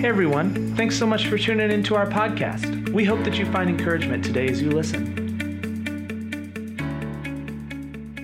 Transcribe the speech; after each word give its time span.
Hey 0.00 0.08
everyone, 0.08 0.74
thanks 0.76 0.98
so 0.98 1.06
much 1.06 1.26
for 1.26 1.36
tuning 1.36 1.70
into 1.70 1.94
our 1.94 2.06
podcast. 2.06 2.88
We 2.88 3.04
hope 3.04 3.22
that 3.24 3.34
you 3.34 3.44
find 3.52 3.68
encouragement 3.68 4.24
today 4.24 4.48
as 4.48 4.62
you 4.62 4.70
listen. 4.70 5.04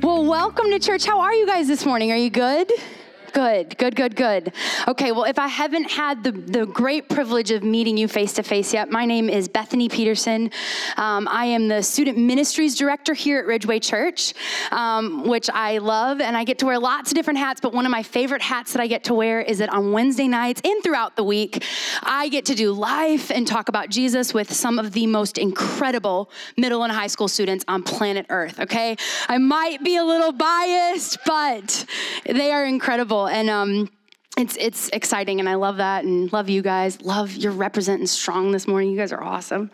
Well, 0.02 0.24
welcome 0.24 0.70
to 0.70 0.78
church. 0.78 1.04
How 1.04 1.20
are 1.20 1.34
you 1.34 1.46
guys 1.46 1.68
this 1.68 1.84
morning? 1.84 2.12
Are 2.12 2.16
you 2.16 2.30
good? 2.30 2.72
Good, 3.36 3.76
good, 3.76 3.94
good, 3.94 4.16
good. 4.16 4.54
Okay, 4.88 5.12
well, 5.12 5.24
if 5.24 5.38
I 5.38 5.46
haven't 5.46 5.90
had 5.90 6.24
the, 6.24 6.32
the 6.32 6.64
great 6.64 7.10
privilege 7.10 7.50
of 7.50 7.62
meeting 7.62 7.98
you 7.98 8.08
face 8.08 8.32
to 8.32 8.42
face 8.42 8.72
yet, 8.72 8.90
my 8.90 9.04
name 9.04 9.28
is 9.28 9.46
Bethany 9.46 9.90
Peterson. 9.90 10.50
Um, 10.96 11.28
I 11.30 11.44
am 11.44 11.68
the 11.68 11.82
student 11.82 12.16
ministries 12.16 12.76
director 12.76 13.12
here 13.12 13.38
at 13.40 13.46
Ridgeway 13.46 13.80
Church, 13.80 14.32
um, 14.70 15.28
which 15.28 15.50
I 15.50 15.76
love, 15.76 16.22
and 16.22 16.34
I 16.34 16.44
get 16.44 16.60
to 16.60 16.64
wear 16.64 16.78
lots 16.78 17.10
of 17.10 17.14
different 17.14 17.38
hats. 17.38 17.60
But 17.60 17.74
one 17.74 17.84
of 17.84 17.90
my 17.90 18.02
favorite 18.02 18.40
hats 18.40 18.72
that 18.72 18.80
I 18.80 18.86
get 18.86 19.04
to 19.04 19.12
wear 19.12 19.42
is 19.42 19.58
that 19.58 19.68
on 19.68 19.92
Wednesday 19.92 20.28
nights 20.28 20.62
and 20.64 20.82
throughout 20.82 21.14
the 21.16 21.24
week, 21.24 21.62
I 22.02 22.30
get 22.30 22.46
to 22.46 22.54
do 22.54 22.72
life 22.72 23.30
and 23.30 23.46
talk 23.46 23.68
about 23.68 23.90
Jesus 23.90 24.32
with 24.32 24.50
some 24.50 24.78
of 24.78 24.92
the 24.92 25.06
most 25.06 25.36
incredible 25.36 26.30
middle 26.56 26.84
and 26.84 26.90
high 26.90 27.08
school 27.08 27.28
students 27.28 27.66
on 27.68 27.82
planet 27.82 28.24
Earth, 28.30 28.58
okay? 28.60 28.96
I 29.28 29.36
might 29.36 29.84
be 29.84 29.96
a 29.96 30.04
little 30.04 30.32
biased, 30.32 31.18
but 31.26 31.84
they 32.24 32.50
are 32.50 32.64
incredible 32.64 33.25
and 33.26 33.50
um, 33.50 33.88
it's 34.36 34.54
it's 34.60 34.90
exciting 34.90 35.40
and 35.40 35.48
I 35.48 35.54
love 35.54 35.78
that 35.78 36.04
and 36.04 36.30
love 36.30 36.50
you 36.50 36.60
guys. 36.60 37.00
Love 37.00 37.34
you're 37.34 37.52
representing 37.52 38.06
strong 38.06 38.52
this 38.52 38.68
morning. 38.68 38.90
You 38.90 38.96
guys 38.98 39.10
are 39.10 39.22
awesome. 39.22 39.70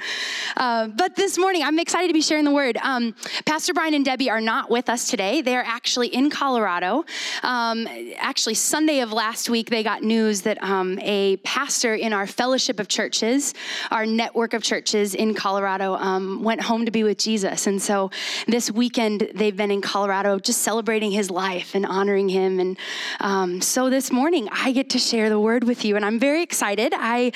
Uh, 0.57 0.87
but 0.87 1.17
this 1.17 1.37
morning 1.37 1.65
I'm 1.65 1.81
excited 1.81 2.07
to 2.07 2.15
be 2.15 2.23
sharing 2.23 2.45
the 2.45 2.53
word. 2.53 2.77
Um, 2.77 3.17
Pastor 3.45 3.75
Brian 3.75 3.93
and 3.93 4.05
Debbie 4.05 4.31
are 4.31 4.41
not 4.41 4.71
with 4.71 4.89
us 4.89 5.11
today. 5.11 5.43
They 5.43 5.57
are 5.57 5.65
actually 5.67 6.09
in 6.09 6.31
Colorado. 6.31 7.05
Um, 7.43 7.89
actually, 8.17 8.55
Sunday 8.55 9.01
of 9.01 9.13
last 9.13 9.51
week 9.51 9.69
they 9.69 9.83
got 9.83 10.05
news 10.05 10.43
that 10.43 10.63
um, 10.63 10.97
a 11.01 11.39
pastor 11.39 11.97
in 11.97 12.13
our 12.13 12.29
fellowship 12.29 12.79
of 12.79 12.87
churches, 12.87 13.55
our 13.91 14.07
network 14.07 14.55
of 14.55 14.63
churches 14.63 15.17
in 15.17 15.35
Colorado, 15.35 15.95
um, 15.95 16.45
went 16.45 16.63
home 16.63 16.85
to 16.85 16.93
be 16.93 17.03
with 17.03 17.19
Jesus. 17.19 17.67
And 17.67 17.83
so 17.83 18.13
this 18.47 18.71
weekend 18.71 19.29
they've 19.35 19.57
been 19.57 19.73
in 19.73 19.81
Colorado 19.81 20.39
just 20.39 20.63
celebrating 20.63 21.11
his 21.11 21.33
life 21.33 21.75
and 21.75 21.85
honoring 21.85 22.29
him. 22.29 22.61
And 22.61 22.79
um, 23.19 23.61
so 23.61 23.91
this 23.91 24.13
morning 24.13 24.51
I 24.53 24.73
get 24.73 24.91
to 24.91 24.99
share 24.99 25.29
the 25.29 25.41
word 25.41 25.65
with 25.65 25.85
you, 25.85 25.97
and 25.97 26.05
I'm 26.05 26.19
very 26.19 26.43
excited. 26.43 26.93
I 26.95 27.33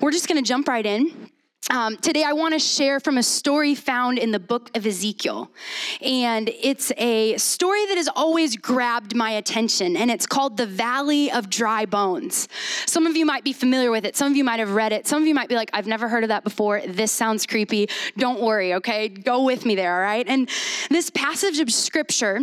we're 0.00 0.12
just 0.12 0.28
going 0.28 0.42
to 0.42 0.48
jump 0.48 0.68
right 0.68 0.86
in. 0.86 1.30
Um, 1.68 1.98
today, 1.98 2.24
I 2.24 2.32
want 2.32 2.54
to 2.54 2.58
share 2.58 2.98
from 2.98 3.18
a 3.18 3.22
story 3.22 3.74
found 3.74 4.18
in 4.18 4.32
the 4.32 4.40
book 4.40 4.76
of 4.76 4.86
Ezekiel. 4.86 5.52
And 6.00 6.48
it's 6.48 6.90
a 6.96 7.36
story 7.36 7.86
that 7.86 7.96
has 7.96 8.08
always 8.08 8.56
grabbed 8.56 9.14
my 9.14 9.32
attention, 9.32 9.96
and 9.96 10.10
it's 10.10 10.26
called 10.26 10.56
The 10.56 10.66
Valley 10.66 11.30
of 11.30 11.48
Dry 11.48 11.86
Bones. 11.86 12.48
Some 12.86 13.06
of 13.06 13.14
you 13.14 13.24
might 13.24 13.44
be 13.44 13.52
familiar 13.52 13.90
with 13.90 14.04
it, 14.04 14.16
some 14.16 14.32
of 14.32 14.36
you 14.36 14.42
might 14.42 14.58
have 14.58 14.72
read 14.72 14.92
it, 14.92 15.06
some 15.06 15.22
of 15.22 15.28
you 15.28 15.34
might 15.34 15.48
be 15.48 15.54
like, 15.54 15.70
I've 15.72 15.86
never 15.86 16.08
heard 16.08 16.24
of 16.24 16.28
that 16.28 16.42
before. 16.42 16.80
This 16.86 17.12
sounds 17.12 17.46
creepy. 17.46 17.88
Don't 18.16 18.40
worry, 18.40 18.74
okay? 18.74 19.08
Go 19.08 19.44
with 19.44 19.64
me 19.64 19.76
there, 19.76 19.94
all 19.94 20.02
right? 20.02 20.26
And 20.26 20.48
this 20.88 21.10
passage 21.10 21.60
of 21.60 21.70
scripture 21.70 22.40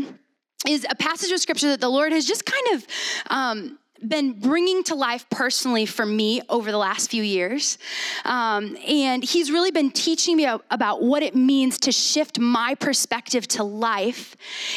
is 0.66 0.86
a 0.90 0.96
passage 0.96 1.32
of 1.32 1.40
scripture 1.40 1.70
that 1.70 1.82
the 1.82 1.90
Lord 1.90 2.14
has 2.14 2.26
just 2.26 2.46
kind 2.46 2.68
of. 2.76 2.88
Um, 3.30 3.80
been 4.06 4.34
bringing 4.34 4.84
to 4.86 4.96
life 4.96 5.30
personally 5.30 5.86
for 5.86 6.06
me 6.06 6.42
over 6.50 6.72
the 6.72 6.78
last 6.78 7.10
few 7.10 7.24
years. 7.24 7.78
Um, 8.26 8.78
and 8.88 9.24
he's 9.24 9.52
really 9.52 9.72
been 9.72 9.92
teaching 9.92 10.38
me 10.38 10.46
about 10.46 11.04
what 11.04 11.24
it 11.24 11.36
means 11.36 11.78
to 11.80 11.92
shift 11.92 12.40
my 12.40 12.76
perspective 12.76 13.48
to 13.50 13.64
life 13.64 14.36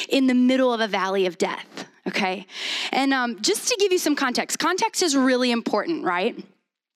in 0.08 0.26
the 0.26 0.34
middle 0.34 0.72
of 0.72 0.80
a 0.80 0.88
valley 0.88 1.26
of 1.26 1.38
death. 1.38 1.86
Okay. 2.06 2.46
And 2.92 3.12
um, 3.12 3.40
just 3.40 3.68
to 3.68 3.76
give 3.78 3.92
you 3.92 3.98
some 3.98 4.16
context, 4.16 4.58
context 4.58 5.02
is 5.02 5.16
really 5.16 5.50
important, 5.50 6.04
right? 6.04 6.36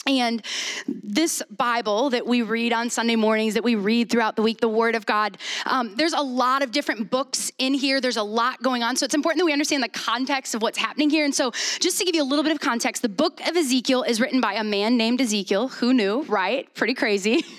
And 0.07 0.45
this 0.87 1.43
Bible 1.51 2.11
that 2.11 2.27
we 2.27 2.43
read 2.43 2.73
on 2.73 2.91
Sunday 2.91 3.17
mornings, 3.17 3.55
that 3.55 3.65
we 3.65 3.75
read 3.75 4.11
throughout 4.11 4.37
the 4.37 4.43
week, 4.43 4.61
the 4.61 4.69
Word 4.69 4.95
of 4.95 5.07
God, 5.07 5.39
um, 5.67 5.95
there's 5.97 6.13
a 6.13 6.21
lot 6.21 6.63
of 6.63 6.71
different 6.73 7.11
books 7.11 7.51
in 7.59 7.75
here. 7.75 8.01
There's 8.01 8.17
a 8.17 8.23
lot 8.23 8.63
going 8.63 8.83
on. 8.83 8.97
So 8.97 9.05
it's 9.05 9.15
important 9.15 9.41
that 9.41 9.47
we 9.47 9.53
understand 9.53 9.83
the 9.83 9.89
context 9.89 10.55
of 10.55 10.63
what's 10.63 10.79
happening 10.79 11.11
here. 11.11 11.25
And 11.25 11.35
so, 11.35 11.53
just 11.81 11.99
to 11.99 12.05
give 12.05 12.15
you 12.15 12.23
a 12.23 12.25
little 12.25 12.43
bit 12.43 12.53
of 12.53 12.61
context, 12.61 13.03
the 13.03 13.09
book 13.09 13.41
of 13.49 13.57
Ezekiel 13.57 14.03
is 14.03 14.21
written 14.21 14.41
by 14.41 14.55
a 14.55 14.65
man 14.65 14.97
named 14.97 15.21
Ezekiel. 15.21 15.69
Who 15.69 15.95
knew, 15.95 16.23
right? 16.23 16.73
Pretty 16.75 16.95
crazy. 16.95 17.45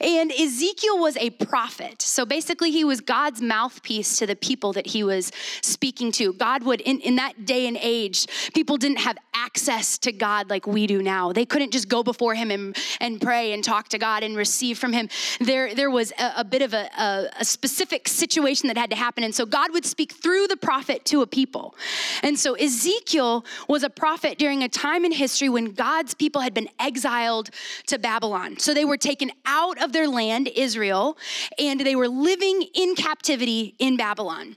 And 0.00 0.30
Ezekiel 0.30 0.98
was 0.98 1.16
a 1.16 1.30
prophet. 1.30 2.02
So 2.02 2.24
basically, 2.24 2.70
he 2.70 2.84
was 2.84 3.00
God's 3.00 3.42
mouthpiece 3.42 4.16
to 4.18 4.26
the 4.26 4.36
people 4.36 4.72
that 4.74 4.86
he 4.86 5.02
was 5.02 5.32
speaking 5.60 6.12
to. 6.12 6.32
God 6.34 6.62
would, 6.62 6.80
in, 6.82 7.00
in 7.00 7.16
that 7.16 7.44
day 7.44 7.66
and 7.66 7.76
age, 7.80 8.26
people 8.54 8.76
didn't 8.76 8.98
have 8.98 9.16
access 9.34 9.98
to 9.98 10.12
God 10.12 10.50
like 10.50 10.66
we 10.66 10.86
do 10.86 11.02
now. 11.02 11.32
They 11.32 11.44
couldn't 11.44 11.72
just 11.72 11.87
go 11.88 12.02
before 12.02 12.34
him 12.34 12.50
and, 12.50 12.76
and 13.00 13.20
pray 13.20 13.52
and 13.52 13.64
talk 13.64 13.88
to 13.88 13.98
God 13.98 14.22
and 14.22 14.36
receive 14.36 14.78
from 14.78 14.92
him. 14.92 15.08
There, 15.40 15.74
there 15.74 15.90
was 15.90 16.12
a, 16.18 16.32
a 16.38 16.44
bit 16.44 16.62
of 16.62 16.74
a, 16.74 16.88
a, 16.98 17.28
a 17.40 17.44
specific 17.44 18.08
situation 18.08 18.68
that 18.68 18.76
had 18.76 18.90
to 18.90 18.96
happen. 18.96 19.24
And 19.24 19.34
so 19.34 19.46
God 19.46 19.72
would 19.72 19.84
speak 19.84 20.12
through 20.12 20.46
the 20.46 20.56
prophet 20.56 21.04
to 21.06 21.22
a 21.22 21.26
people. 21.26 21.74
And 22.22 22.38
so 22.38 22.54
Ezekiel 22.54 23.44
was 23.68 23.82
a 23.82 23.90
prophet 23.90 24.38
during 24.38 24.62
a 24.62 24.68
time 24.68 25.04
in 25.04 25.12
history 25.12 25.48
when 25.48 25.72
God's 25.72 26.14
people 26.14 26.42
had 26.42 26.54
been 26.54 26.68
exiled 26.78 27.50
to 27.86 27.98
Babylon. 27.98 28.58
So 28.58 28.74
they 28.74 28.84
were 28.84 28.96
taken 28.96 29.30
out 29.46 29.82
of 29.82 29.92
their 29.92 30.08
land, 30.08 30.48
Israel, 30.54 31.16
and 31.58 31.80
they 31.80 31.96
were 31.96 32.08
living 32.08 32.62
in 32.74 32.94
captivity 32.94 33.74
in 33.78 33.96
Babylon. 33.96 34.56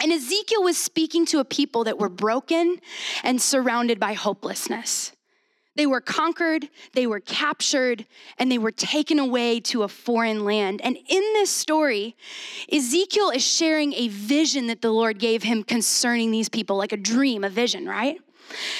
And 0.00 0.12
Ezekiel 0.12 0.62
was 0.62 0.78
speaking 0.78 1.26
to 1.26 1.40
a 1.40 1.44
people 1.44 1.84
that 1.84 1.98
were 1.98 2.08
broken 2.08 2.78
and 3.24 3.42
surrounded 3.42 3.98
by 3.98 4.12
hopelessness. 4.12 5.12
They 5.78 5.86
were 5.86 6.00
conquered, 6.00 6.68
they 6.94 7.06
were 7.06 7.20
captured, 7.20 8.04
and 8.36 8.50
they 8.50 8.58
were 8.58 8.72
taken 8.72 9.20
away 9.20 9.60
to 9.60 9.84
a 9.84 9.88
foreign 9.88 10.44
land. 10.44 10.80
And 10.82 10.96
in 10.96 11.22
this 11.34 11.50
story, 11.50 12.16
Ezekiel 12.72 13.30
is 13.30 13.46
sharing 13.46 13.92
a 13.92 14.08
vision 14.08 14.66
that 14.66 14.82
the 14.82 14.90
Lord 14.90 15.20
gave 15.20 15.44
him 15.44 15.62
concerning 15.62 16.32
these 16.32 16.48
people, 16.48 16.76
like 16.76 16.90
a 16.90 16.96
dream, 16.96 17.44
a 17.44 17.48
vision, 17.48 17.86
right? 17.86 18.18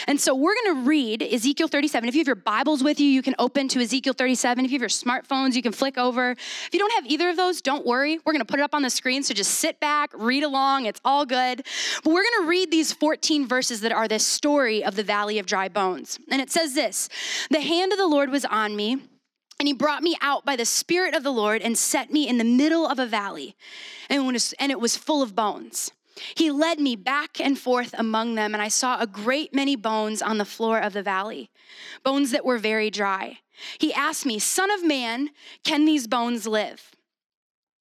And 0.06 0.20
so 0.20 0.34
we're 0.34 0.54
going 0.54 0.76
to 0.76 0.88
read 0.88 1.22
Ezekiel 1.22 1.68
37. 1.68 2.08
If 2.08 2.14
you 2.14 2.20
have 2.20 2.26
your 2.26 2.36
Bibles 2.36 2.82
with 2.82 3.00
you, 3.00 3.06
you 3.06 3.22
can 3.22 3.34
open 3.38 3.68
to 3.68 3.80
Ezekiel 3.80 4.12
37. 4.12 4.64
If 4.64 4.70
you 4.70 4.76
have 4.76 4.82
your 4.82 4.88
smartphones, 4.88 5.54
you 5.54 5.62
can 5.62 5.72
flick 5.72 5.98
over. 5.98 6.32
If 6.32 6.70
you 6.72 6.78
don't 6.78 6.92
have 6.94 7.06
either 7.06 7.30
of 7.30 7.36
those, 7.36 7.60
don't 7.60 7.86
worry. 7.86 8.18
We're 8.24 8.32
going 8.32 8.44
to 8.44 8.50
put 8.50 8.60
it 8.60 8.62
up 8.62 8.74
on 8.74 8.82
the 8.82 8.90
screen. 8.90 9.22
So 9.22 9.34
just 9.34 9.54
sit 9.54 9.80
back, 9.80 10.10
read 10.14 10.42
along. 10.42 10.86
It's 10.86 11.00
all 11.04 11.26
good. 11.26 11.64
But 12.04 12.12
we're 12.12 12.22
going 12.22 12.42
to 12.42 12.48
read 12.48 12.70
these 12.70 12.92
14 12.92 13.46
verses 13.46 13.80
that 13.82 13.92
are 13.92 14.08
this 14.08 14.26
story 14.26 14.84
of 14.84 14.96
the 14.96 15.04
valley 15.04 15.38
of 15.38 15.46
dry 15.46 15.68
bones. 15.68 16.18
And 16.30 16.40
it 16.40 16.50
says 16.50 16.74
this 16.74 17.08
The 17.50 17.60
hand 17.60 17.92
of 17.92 17.98
the 17.98 18.06
Lord 18.06 18.30
was 18.30 18.44
on 18.44 18.76
me. 18.76 18.98
And 19.60 19.66
he 19.66 19.74
brought 19.74 20.04
me 20.04 20.16
out 20.20 20.44
by 20.44 20.54
the 20.54 20.64
Spirit 20.64 21.14
of 21.14 21.24
the 21.24 21.32
Lord 21.32 21.62
and 21.62 21.76
set 21.76 22.12
me 22.12 22.28
in 22.28 22.38
the 22.38 22.44
middle 22.44 22.86
of 22.86 23.00
a 23.00 23.06
valley, 23.06 23.56
and 24.08 24.70
it 24.70 24.80
was 24.80 24.96
full 24.96 25.20
of 25.20 25.34
bones. 25.34 25.90
He 26.34 26.50
led 26.50 26.80
me 26.80 26.96
back 26.96 27.40
and 27.40 27.58
forth 27.58 27.94
among 27.98 28.34
them, 28.34 28.54
and 28.54 28.62
I 28.62 28.68
saw 28.68 29.00
a 29.00 29.06
great 29.06 29.54
many 29.54 29.76
bones 29.76 30.22
on 30.22 30.38
the 30.38 30.44
floor 30.44 30.78
of 30.78 30.92
the 30.92 31.02
valley, 31.02 31.50
bones 32.02 32.30
that 32.30 32.44
were 32.44 32.58
very 32.58 32.90
dry. 32.90 33.38
He 33.78 33.92
asked 33.92 34.24
me, 34.24 34.38
Son 34.38 34.70
of 34.70 34.84
man, 34.84 35.30
can 35.64 35.84
these 35.84 36.06
bones 36.06 36.46
live? 36.46 36.90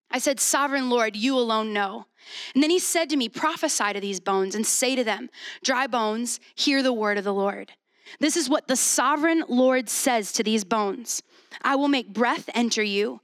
I 0.09 0.20
said, 0.20 0.40
Sovereign 0.40 0.90
Lord, 0.90 1.16
you 1.16 1.38
alone 1.38 1.74
know. 1.74 2.06
And 2.53 2.64
then 2.64 2.70
he 2.70 2.80
said 2.80 3.09
to 3.09 3.18
me, 3.18 3.30
Prophesy 3.30 3.94
to 3.94 4.00
these 4.00 4.20
bones 4.20 4.56
and 4.56 4.66
say 4.66 4.96
to 4.96 5.04
them, 5.04 5.30
Dry 5.64 5.88
bones, 5.88 6.40
hear 6.56 6.81
the 6.81 6.94
word 6.94 7.18
of 7.18 7.24
the 7.24 7.34
Lord. 7.34 7.74
This 8.19 8.38
is 8.38 8.50
what 8.50 8.68
the 8.68 8.75
sovereign 8.75 9.44
Lord 9.48 9.90
says 9.90 10.31
to 10.34 10.44
these 10.44 10.64
bones 10.64 11.22
I 11.62 11.75
will 11.75 11.88
make 11.88 12.14
breath 12.14 12.50
enter 12.54 12.84
you, 12.84 13.22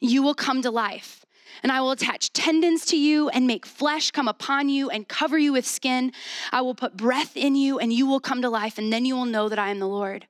you 0.00 0.22
will 0.22 0.34
come 0.34 0.62
to 0.62 0.70
life 0.70 1.25
and 1.62 1.72
I 1.72 1.80
will 1.80 1.90
attach 1.90 2.32
tendons 2.32 2.86
to 2.86 2.96
you 2.96 3.28
and 3.28 3.46
make 3.46 3.66
flesh 3.66 4.10
come 4.10 4.28
upon 4.28 4.68
you 4.68 4.90
and 4.90 5.08
cover 5.08 5.38
you 5.38 5.52
with 5.52 5.66
skin. 5.66 6.12
I 6.52 6.60
will 6.62 6.74
put 6.74 6.96
breath 6.96 7.36
in 7.36 7.54
you 7.56 7.78
and 7.78 7.92
you 7.92 8.06
will 8.06 8.20
come 8.20 8.42
to 8.42 8.48
life, 8.48 8.78
and 8.78 8.92
then 8.92 9.04
you 9.04 9.16
will 9.16 9.24
know 9.24 9.48
that 9.48 9.58
I 9.58 9.70
am 9.70 9.78
the 9.78 9.88
Lord. 9.88 10.26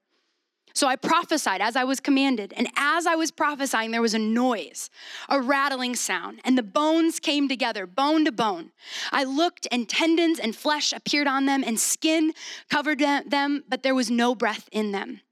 So 0.76 0.87
I 0.87 0.97
prophesied 0.97 1.62
as 1.62 1.75
I 1.75 1.85
was 1.85 2.00
commanded. 2.00 2.52
And 2.55 2.69
as 2.76 3.06
I 3.06 3.14
was 3.14 3.31
prophesying, 3.31 3.93
there 3.93 4.02
was 4.02 4.12
a 4.12 4.19
noise, 4.19 4.91
a 5.26 5.41
rattling 5.41 5.96
sound, 5.96 6.43
and 6.44 6.58
the 6.58 6.62
bones 6.62 7.19
came 7.19 7.49
together, 7.49 7.87
bone 7.87 8.26
to 8.26 8.32
bone. 8.32 8.73
I 9.11 9.25
looked, 9.25 9.67
and 9.73 9.88
tendons 9.88 10.38
and 10.38 10.55
flesh 10.55 10.93
appeared 10.93 11.26
on 11.26 11.46
them, 11.46 11.64
and 11.67 11.81
skin 11.81 12.35
covered 12.69 12.99
them, 12.99 13.64
but 13.67 13.85
there 13.85 13.94
was 13.94 14.11
no 14.11 14.35
breath 14.35 14.69
in 14.70 14.93
them. 14.93 15.23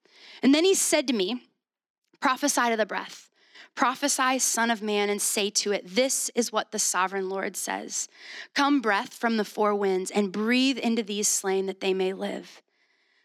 And 0.43 0.55
then 0.55 0.65
he 0.65 0.73
said 0.75 1.07
to 1.09 1.13
me, 1.13 1.43
Prophesy 2.21 2.71
to 2.71 2.77
the 2.79 2.87
breath. 2.87 3.29
Prophesy, 3.75 4.39
Son 4.39 4.71
of 4.71 4.83
Man, 4.83 5.11
and 5.11 5.21
say 5.21 5.51
to 5.51 5.73
it, 5.73 5.83
This 5.95 6.31
is 6.35 6.53
what 6.53 6.71
the 6.71 6.79
sovereign 6.79 7.29
Lord 7.29 7.57
says 7.57 8.09
Come, 8.55 8.81
breath 8.81 9.15
from 9.15 9.37
the 9.37 9.45
four 9.45 9.75
winds, 9.75 10.11
and 10.11 10.33
breathe 10.33 10.79
into 10.79 11.03
these 11.03 11.29
slain 11.29 11.67
that 11.67 11.81
they 11.81 11.93
may 11.93 12.13
live. 12.13 12.63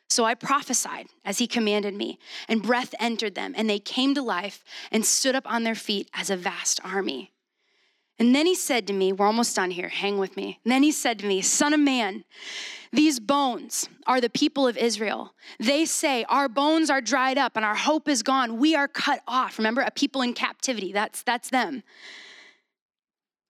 So 0.10 0.26
I 0.26 0.34
prophesied 0.34 1.08
as 1.24 1.38
he 1.38 1.46
commanded 1.46 1.94
me, 1.94 2.18
and 2.48 2.64
breath 2.64 2.96
entered 3.00 3.36
them, 3.36 3.54
and 3.56 3.70
they 3.70 3.78
came 3.78 4.16
to 4.16 4.24
life 4.24 4.64
and 4.92 5.06
stood 5.06 5.36
up 5.36 5.50
on 5.50 5.64
their 5.64 5.76
feet 5.76 6.10
as 6.14 6.32
a 6.32 6.38
vast 6.38 6.80
army. 6.84 7.32
And 8.20 8.36
then 8.36 8.46
he 8.46 8.54
said 8.54 8.86
to 8.88 8.94
me, 8.94 9.14
We're 9.14 9.26
almost 9.26 9.56
done 9.56 9.72
here, 9.72 9.88
hang 9.88 10.18
with 10.18 10.36
me. 10.36 10.60
And 10.64 10.72
then 10.72 10.84
he 10.84 10.92
said 10.92 11.20
to 11.20 11.26
me, 11.26 11.42
Son 11.42 11.74
of 11.74 11.80
man, 11.80 12.26
these 12.92 13.20
bones 13.20 13.88
are 14.06 14.20
the 14.20 14.30
people 14.30 14.68
of 14.68 14.76
Israel. 14.78 15.34
They 15.60 15.86
say, 15.86 16.26
Our 16.26 16.50
bones 16.50 16.90
are 16.90 17.02
dried 17.02 17.38
up 17.38 17.56
and 17.56 17.64
our 17.64 17.76
hope 17.76 18.10
is 18.10 18.22
gone. 18.22 18.58
We 18.58 18.76
are 18.76 18.88
cut 18.88 19.22
off. 19.28 19.58
Remember, 19.58 19.82
a 19.82 19.92
people 19.92 20.22
in 20.22 20.34
captivity, 20.34 20.92
that's, 20.92 21.24
that's 21.24 21.50
them. 21.50 21.84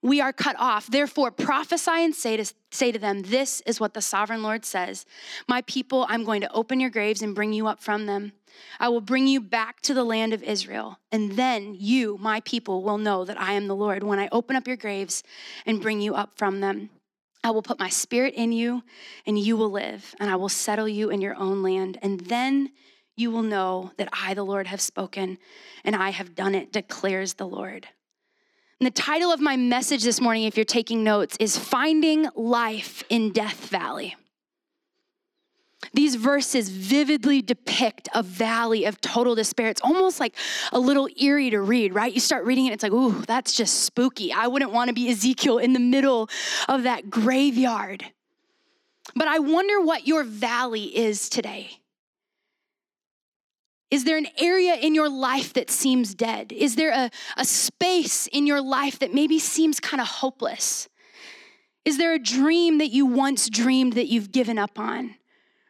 We 0.01 0.21
are 0.21 0.31
cut 0.31 0.55
off. 0.57 0.87
Therefore, 0.87 1.29
prophesy 1.29 1.91
and 1.91 2.15
say 2.15 2.37
to, 2.37 2.53
say 2.71 2.91
to 2.91 2.99
them, 2.99 3.23
This 3.23 3.61
is 3.61 3.79
what 3.79 3.93
the 3.93 4.01
sovereign 4.01 4.41
Lord 4.41 4.63
says 4.63 5.05
My 5.47 5.61
people, 5.63 6.05
I'm 6.07 6.23
going 6.23 6.41
to 6.41 6.53
open 6.53 6.79
your 6.79 6.89
graves 6.89 7.21
and 7.21 7.35
bring 7.35 7.51
you 7.51 7.67
up 7.67 7.81
from 7.81 8.05
them. 8.05 8.31
I 8.79 8.89
will 8.89 9.01
bring 9.01 9.27
you 9.27 9.41
back 9.41 9.81
to 9.81 9.93
the 9.93 10.03
land 10.03 10.33
of 10.33 10.41
Israel. 10.41 10.99
And 11.11 11.33
then 11.33 11.75
you, 11.77 12.17
my 12.19 12.39
people, 12.41 12.81
will 12.81 12.97
know 12.97 13.25
that 13.25 13.39
I 13.39 13.53
am 13.53 13.67
the 13.67 13.75
Lord 13.75 14.03
when 14.03 14.19
I 14.19 14.29
open 14.31 14.55
up 14.55 14.67
your 14.67 14.77
graves 14.77 15.23
and 15.65 15.81
bring 15.81 15.99
you 15.99 16.15
up 16.15 16.37
from 16.37 16.61
them. 16.61 16.89
I 17.43 17.51
will 17.51 17.61
put 17.61 17.79
my 17.79 17.89
spirit 17.89 18.33
in 18.35 18.51
you, 18.51 18.83
and 19.25 19.39
you 19.39 19.55
will 19.55 19.71
live, 19.71 20.13
and 20.19 20.29
I 20.29 20.35
will 20.35 20.49
settle 20.49 20.89
you 20.89 21.09
in 21.09 21.21
your 21.21 21.35
own 21.35 21.63
land. 21.63 21.97
And 22.01 22.19
then 22.21 22.71
you 23.15 23.31
will 23.31 23.43
know 23.43 23.91
that 23.97 24.09
I, 24.11 24.33
the 24.33 24.43
Lord, 24.43 24.67
have 24.67 24.81
spoken, 24.81 25.37
and 25.85 25.95
I 25.95 26.09
have 26.09 26.35
done 26.35 26.53
it, 26.53 26.73
declares 26.73 27.35
the 27.35 27.47
Lord. 27.47 27.87
And 28.79 28.87
the 28.87 28.91
title 28.91 29.33
of 29.33 29.41
my 29.41 29.57
message 29.57 30.03
this 30.03 30.21
morning, 30.21 30.45
if 30.45 30.55
you're 30.55 30.63
taking 30.63 31.03
notes, 31.03 31.35
is 31.37 31.57
Finding 31.57 32.29
Life 32.33 33.03
in 33.09 33.33
Death 33.33 33.67
Valley. 33.67 34.15
These 35.93 36.15
verses 36.15 36.69
vividly 36.69 37.41
depict 37.41 38.07
a 38.13 38.23
valley 38.23 38.85
of 38.85 39.01
total 39.01 39.35
despair. 39.35 39.67
It's 39.67 39.81
almost 39.81 40.21
like 40.21 40.33
a 40.71 40.79
little 40.79 41.09
eerie 41.19 41.49
to 41.49 41.59
read, 41.59 41.93
right? 41.93 42.13
You 42.13 42.21
start 42.21 42.45
reading 42.45 42.67
it, 42.67 42.73
it's 42.73 42.83
like, 42.83 42.93
ooh, 42.93 43.21
that's 43.27 43.53
just 43.53 43.81
spooky. 43.81 44.31
I 44.31 44.47
wouldn't 44.47 44.71
want 44.71 44.87
to 44.87 44.93
be 44.93 45.09
Ezekiel 45.09 45.57
in 45.57 45.73
the 45.73 45.79
middle 45.79 46.29
of 46.69 46.83
that 46.83 47.09
graveyard. 47.09 48.05
But 49.13 49.27
I 49.27 49.39
wonder 49.39 49.81
what 49.81 50.07
your 50.07 50.23
valley 50.23 50.83
is 50.83 51.27
today. 51.27 51.78
Is 53.91 54.03
there 54.03 54.17
an 54.17 54.27
area 54.37 54.75
in 54.75 54.93
your 54.93 55.09
life 55.09 55.53
that 55.53 55.71
seems 55.71 56.13
dead? 56.13 56.51
Is 56.51 56.75
there 56.75 56.91
a, 56.91 57.09
a 57.37 57.45
space 57.45 58.27
in 58.27 58.45
your 58.45 58.61
life 58.61 58.99
that 58.99 59.13
maybe 59.13 59.39
seems 59.39 59.79
kind 59.79 59.99
of 59.99 60.07
hopeless? 60.07 60.87
Is 61.85 61.97
there 61.97 62.13
a 62.13 62.19
dream 62.19 62.77
that 62.77 62.89
you 62.89 63.05
once 63.05 63.49
dreamed 63.49 63.93
that 63.93 64.07
you've 64.07 64.31
given 64.31 64.59
up 64.59 64.77
on? 64.77 65.15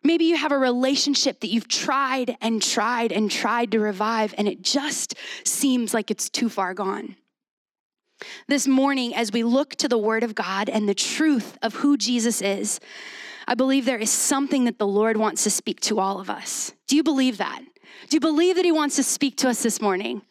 Maybe 0.03 0.25
you 0.25 0.37
have 0.37 0.51
a 0.51 0.57
relationship 0.57 1.41
that 1.41 1.47
you've 1.47 1.67
tried 1.67 2.37
and 2.41 2.61
tried 2.61 3.11
and 3.11 3.29
tried 3.29 3.71
to 3.71 3.79
revive, 3.79 4.33
and 4.37 4.47
it 4.47 4.61
just 4.61 5.15
seems 5.45 5.93
like 5.93 6.09
it's 6.09 6.29
too 6.29 6.49
far 6.49 6.73
gone. 6.73 7.15
This 8.47 8.67
morning, 8.67 9.15
as 9.15 9.31
we 9.31 9.43
look 9.43 9.75
to 9.77 9.87
the 9.87 9.97
Word 9.97 10.23
of 10.23 10.35
God 10.35 10.67
and 10.69 10.89
the 10.89 10.93
truth 10.93 11.57
of 11.61 11.75
who 11.75 11.97
Jesus 11.97 12.41
is, 12.41 12.79
I 13.47 13.55
believe 13.55 13.85
there 13.85 13.97
is 13.97 14.11
something 14.11 14.65
that 14.65 14.77
the 14.77 14.87
Lord 14.87 15.17
wants 15.17 15.43
to 15.43 15.49
speak 15.49 15.79
to 15.81 15.99
all 15.99 16.19
of 16.19 16.29
us. 16.29 16.73
Do 16.87 16.95
you 16.95 17.03
believe 17.03 17.37
that? 17.37 17.61
Do 18.07 18.15
you 18.15 18.19
believe 18.19 18.55
that 18.55 18.65
He 18.65 18.71
wants 18.71 18.95
to 18.95 19.03
speak 19.03 19.35
to 19.37 19.49
us 19.49 19.61
this 19.61 19.81
morning? 19.81 20.21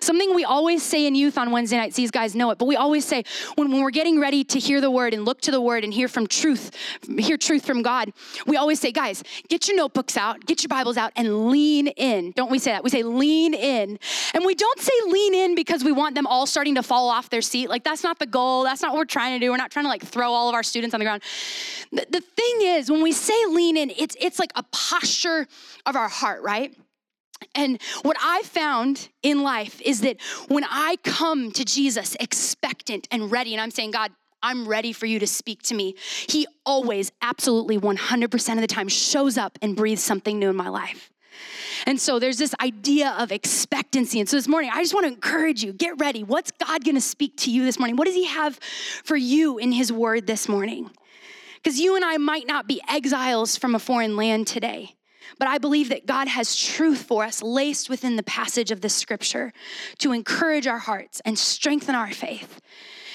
Something 0.00 0.34
we 0.34 0.44
always 0.44 0.82
say 0.82 1.06
in 1.06 1.14
youth 1.14 1.38
on 1.38 1.50
Wednesday 1.50 1.76
nights, 1.76 1.96
these 1.96 2.10
guys 2.10 2.34
know 2.34 2.50
it, 2.50 2.58
but 2.58 2.66
we 2.66 2.76
always 2.76 3.04
say 3.04 3.24
when, 3.54 3.70
when 3.70 3.80
we're 3.82 3.90
getting 3.90 4.20
ready 4.20 4.44
to 4.44 4.58
hear 4.58 4.80
the 4.80 4.90
word 4.90 5.14
and 5.14 5.24
look 5.24 5.40
to 5.42 5.50
the 5.50 5.60
word 5.60 5.84
and 5.84 5.94
hear 5.94 6.08
from 6.08 6.26
truth, 6.26 6.70
hear 7.18 7.36
truth 7.36 7.64
from 7.64 7.82
God, 7.82 8.12
we 8.46 8.56
always 8.56 8.80
say, 8.80 8.92
guys, 8.92 9.22
get 9.48 9.66
your 9.66 9.76
notebooks 9.76 10.16
out, 10.16 10.44
get 10.44 10.62
your 10.62 10.68
Bibles 10.68 10.96
out, 10.96 11.12
and 11.16 11.48
lean 11.48 11.88
in. 11.88 12.32
Don't 12.32 12.50
we 12.50 12.58
say 12.58 12.72
that? 12.72 12.84
We 12.84 12.90
say 12.90 13.02
lean 13.02 13.54
in. 13.54 13.98
And 14.34 14.44
we 14.44 14.54
don't 14.54 14.80
say 14.80 14.92
lean 15.06 15.34
in 15.34 15.54
because 15.54 15.82
we 15.82 15.92
want 15.92 16.14
them 16.14 16.26
all 16.26 16.46
starting 16.46 16.74
to 16.74 16.82
fall 16.82 17.08
off 17.08 17.30
their 17.30 17.42
seat. 17.42 17.68
Like, 17.68 17.84
that's 17.84 18.02
not 18.02 18.18
the 18.18 18.26
goal. 18.26 18.64
That's 18.64 18.82
not 18.82 18.92
what 18.92 18.98
we're 18.98 19.04
trying 19.06 19.38
to 19.38 19.44
do. 19.44 19.50
We're 19.50 19.56
not 19.56 19.70
trying 19.70 19.84
to 19.84 19.90
like 19.90 20.04
throw 20.04 20.32
all 20.32 20.48
of 20.48 20.54
our 20.54 20.62
students 20.62 20.94
on 20.94 21.00
the 21.00 21.04
ground. 21.04 21.22
The, 21.92 22.06
the 22.10 22.20
thing 22.20 22.56
is, 22.62 22.90
when 22.90 23.02
we 23.02 23.12
say 23.12 23.34
lean 23.48 23.76
in, 23.76 23.90
it's, 23.90 24.16
it's 24.20 24.38
like 24.38 24.52
a 24.54 24.62
posture 24.64 25.46
of 25.86 25.96
our 25.96 26.08
heart, 26.08 26.42
right? 26.42 26.74
And 27.54 27.80
what 28.02 28.16
I 28.20 28.42
found 28.42 29.08
in 29.22 29.42
life 29.42 29.80
is 29.82 30.00
that 30.00 30.20
when 30.48 30.64
I 30.64 30.96
come 31.04 31.52
to 31.52 31.64
Jesus 31.64 32.16
expectant 32.20 33.08
and 33.10 33.30
ready, 33.30 33.54
and 33.54 33.60
I'm 33.60 33.70
saying, 33.70 33.92
God, 33.92 34.12
I'm 34.42 34.68
ready 34.68 34.92
for 34.92 35.06
you 35.06 35.18
to 35.18 35.26
speak 35.26 35.62
to 35.64 35.74
me, 35.74 35.94
He 36.28 36.46
always, 36.64 37.12
absolutely 37.22 37.78
100% 37.78 38.54
of 38.54 38.60
the 38.60 38.66
time, 38.66 38.88
shows 38.88 39.36
up 39.36 39.58
and 39.62 39.76
breathes 39.76 40.02
something 40.02 40.38
new 40.38 40.50
in 40.50 40.56
my 40.56 40.68
life. 40.68 41.10
And 41.86 42.00
so 42.00 42.18
there's 42.18 42.38
this 42.38 42.54
idea 42.60 43.14
of 43.18 43.30
expectancy. 43.30 44.20
And 44.20 44.28
so 44.28 44.36
this 44.36 44.48
morning, 44.48 44.70
I 44.72 44.82
just 44.82 44.94
want 44.94 45.04
to 45.04 45.12
encourage 45.12 45.62
you 45.62 45.72
get 45.72 45.98
ready. 46.00 46.22
What's 46.22 46.50
God 46.50 46.84
going 46.84 46.94
to 46.94 47.00
speak 47.00 47.36
to 47.38 47.50
you 47.50 47.64
this 47.64 47.78
morning? 47.78 47.96
What 47.96 48.06
does 48.06 48.14
He 48.14 48.26
have 48.26 48.58
for 49.04 49.16
you 49.16 49.58
in 49.58 49.72
His 49.72 49.92
word 49.92 50.26
this 50.26 50.48
morning? 50.48 50.90
Because 51.56 51.78
you 51.78 51.96
and 51.96 52.04
I 52.04 52.16
might 52.16 52.46
not 52.46 52.66
be 52.66 52.80
exiles 52.88 53.56
from 53.56 53.74
a 53.74 53.78
foreign 53.78 54.16
land 54.16 54.46
today. 54.46 54.95
But 55.38 55.48
I 55.48 55.58
believe 55.58 55.88
that 55.88 56.06
God 56.06 56.28
has 56.28 56.56
truth 56.56 57.02
for 57.02 57.24
us 57.24 57.42
laced 57.42 57.88
within 57.88 58.16
the 58.16 58.22
passage 58.22 58.70
of 58.70 58.80
this 58.80 58.94
scripture 58.94 59.52
to 59.98 60.12
encourage 60.12 60.66
our 60.66 60.78
hearts 60.78 61.20
and 61.24 61.38
strengthen 61.38 61.94
our 61.94 62.10
faith. 62.12 62.60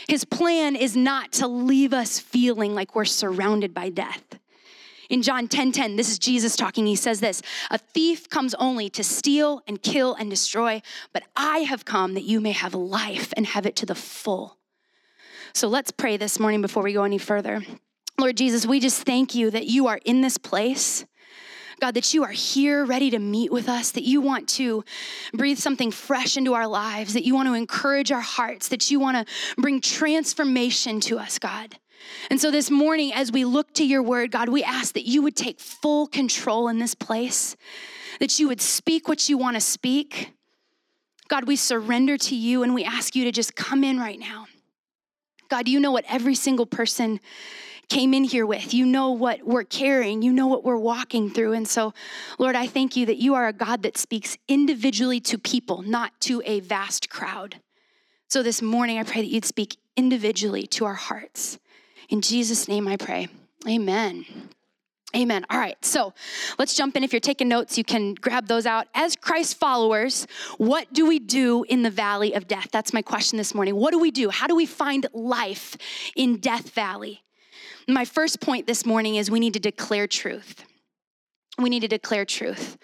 His 0.08 0.25
plan 0.25 0.75
is 0.75 0.96
not 0.96 1.31
to 1.34 1.48
leave 1.48 1.94
us 1.94 2.19
feeling 2.19 2.75
like 2.75 2.96
we're 2.96 3.06
surrounded 3.06 3.74
by 3.74 3.90
death. 3.90 4.24
In 5.10 5.22
John 5.22 5.50
10 5.50 5.74
10, 5.74 5.98
this 5.98 6.10
is 6.10 6.18
Jesus 6.18 6.56
talking. 6.56 6.86
He 6.86 6.96
says 6.96 7.19
this 7.19 7.42
A 7.69 7.78
thief 7.78 8.30
comes 8.30 8.54
only 8.56 8.90
to 8.92 9.04
steal 9.04 9.62
and 9.68 9.81
kill 9.81 10.14
and 10.16 10.30
destroy, 10.30 10.81
but 11.12 11.24
I 11.36 11.60
have 11.60 11.84
come 11.84 12.14
that 12.14 12.24
you 12.24 12.40
may 12.40 12.54
have 12.54 12.74
life 12.74 13.34
and 13.36 13.46
have 13.46 13.66
it 13.66 13.75
to 13.78 13.86
the 13.86 13.96
full. 13.96 14.57
So 15.54 15.68
let's 15.68 15.92
pray 15.92 16.16
this 16.16 16.40
morning 16.40 16.62
before 16.62 16.81
we 16.81 16.94
go 16.94 17.04
any 17.04 17.18
further. 17.18 17.62
Lord 18.18 18.38
Jesus, 18.38 18.66
we 18.66 18.80
just 18.80 19.04
thank 19.04 19.36
you 19.36 19.52
that 19.52 19.66
you 19.66 19.88
are 19.88 20.00
in 20.06 20.22
this 20.22 20.38
place 20.38 21.06
God, 21.81 21.95
that 21.95 22.13
you 22.13 22.24
are 22.24 22.31
here 22.31 22.86
ready 22.86 23.10
to 23.10 23.18
meet 23.18 23.51
with 23.51 23.68
us, 23.68 23.89
that 23.92 24.04
you 24.04 24.22
want 24.22 24.48
to 24.50 24.86
breathe 25.33 25.57
something 25.57 25.89
fresh 25.89 26.38
into 26.38 26.54
our 26.54 26.68
lives, 26.68 27.13
that 27.13 27.24
you 27.24 27.33
want 27.33 27.48
to 27.48 27.56
encourage 27.56 28.12
our 28.12 28.22
hearts, 28.22 28.68
that 28.68 28.92
you 28.92 29.00
want 29.00 29.18
to 29.18 29.33
bring 29.60 29.81
transformation 29.81 31.00
to 31.01 31.18
us, 31.18 31.39
God. 31.39 31.75
And 32.30 32.39
so 32.39 32.51
this 32.51 32.69
morning, 32.69 33.12
as 33.13 33.31
we 33.31 33.45
look 33.45 33.74
to 33.74 33.83
your 33.83 34.04
word, 34.04 34.30
God, 34.30 34.48
we 34.48 34.63
ask 34.63 34.94
that 34.94 35.07
you 35.07 35.24
would 35.24 35.36
take 35.36 35.60
full 35.60 36.06
control 36.06 36.68
in 36.68 36.78
this 36.78 36.94
place, 36.94 37.56
that 38.19 38.38
you 38.38 38.48
would 38.48 38.62
speak 38.62 39.07
what 39.07 39.28
you 39.28 39.39
want 39.39 39.56
to 39.56 39.62
speak. 39.62 40.33
God, 41.30 41.48
we 41.48 41.56
surrender 41.56 42.16
to 42.16 42.36
you 42.36 42.62
and 42.62 42.75
we 42.75 42.83
ask 42.83 43.16
you 43.16 43.24
to 43.24 43.31
just 43.31 43.56
come 43.56 43.83
in 43.83 44.00
right 44.00 44.19
now. 44.19 44.45
God, 45.50 45.68
you 45.68 45.80
know 45.80 45.92
what 45.92 46.06
every 46.07 46.36
single 46.36 46.68
person 46.68 47.19
came 47.92 48.14
in 48.14 48.24
here 48.24 48.46
with. 48.46 48.74
You 48.74 48.86
know 48.86 49.12
what 49.12 49.46
we're 49.46 49.66
carrying, 49.66 50.22
you 50.22 50.32
know 50.32 50.48
what 50.48 50.64
we're 50.64 50.78
walking 50.78 51.30
through. 51.30 51.52
And 51.52 51.68
so, 51.68 51.94
Lord, 52.40 52.56
I 52.56 52.66
thank 52.66 52.96
you 52.96 53.06
that 53.08 53.18
you 53.18 53.36
are 53.36 53.48
a 53.48 53.54
God 53.54 53.84
that 53.84 53.98
speaks 53.98 54.38
individually 54.48 55.20
to 55.20 55.38
people, 55.38 55.81
not 55.81 56.18
to 56.21 56.42
a 56.45 56.62
vast 56.62 57.10
crowd. 57.10 57.60
So 58.30 58.44
this 58.44 58.62
morning, 58.62 58.98
I 58.98 59.04
pray 59.04 59.19
that 59.19 59.28
you'd 59.28 59.44
speak 59.44 59.76
individually 59.98 60.66
to 60.68 60.86
our 60.86 60.94
hearts. 60.94 61.60
In 62.07 62.21
Jesus' 62.21 62.69
name, 62.69 62.88
I 62.88 62.95
pray. 62.95 63.28
Amen. 63.68 64.26
Amen. 65.14 65.45
All 65.50 65.60
right, 65.60 65.76
so 65.83 66.14
let's 66.57 66.74
jump 66.74 66.95
in. 66.95 67.04
If 67.04 67.12
you're 67.12 67.19
taking 67.19 67.50
notes, 67.50 67.78
you 67.78 67.83
can 67.83 68.14
grab 68.14 68.48
those 68.48 68.66
out. 68.66 68.88
As 68.95 69.18
Christ 69.18 69.57
followers, 69.60 70.28
what 70.57 70.94
do 70.94 71.06
we 71.06 71.19
do 71.19 71.66
in 71.68 71.83
the 71.83 71.90
valley 71.90 72.31
of 72.36 72.48
death? 72.48 72.69
That's 72.71 72.94
my 72.94 73.02
question 73.02 73.38
this 73.38 73.54
morning. 73.54 73.76
What 73.76 73.92
do 73.92 74.00
we 74.00 74.12
do? 74.12 74.30
How 74.30 74.48
do 74.48 74.56
we 74.56 74.66
find 74.66 75.07
life 75.12 75.76
in 76.16 76.38
Death 76.38 76.69
Valley? 76.69 77.24
My 77.88 78.06
first 78.06 78.40
point 78.40 78.68
this 78.68 78.85
morning 78.85 79.16
is 79.16 79.31
we 79.31 79.40
need 79.40 79.54
to 79.54 79.59
declare 79.59 80.07
truth. 80.07 80.64
We 81.57 81.69
need 81.69 81.81
to 81.81 81.88
declare 81.88 82.26
truth. 82.26 82.78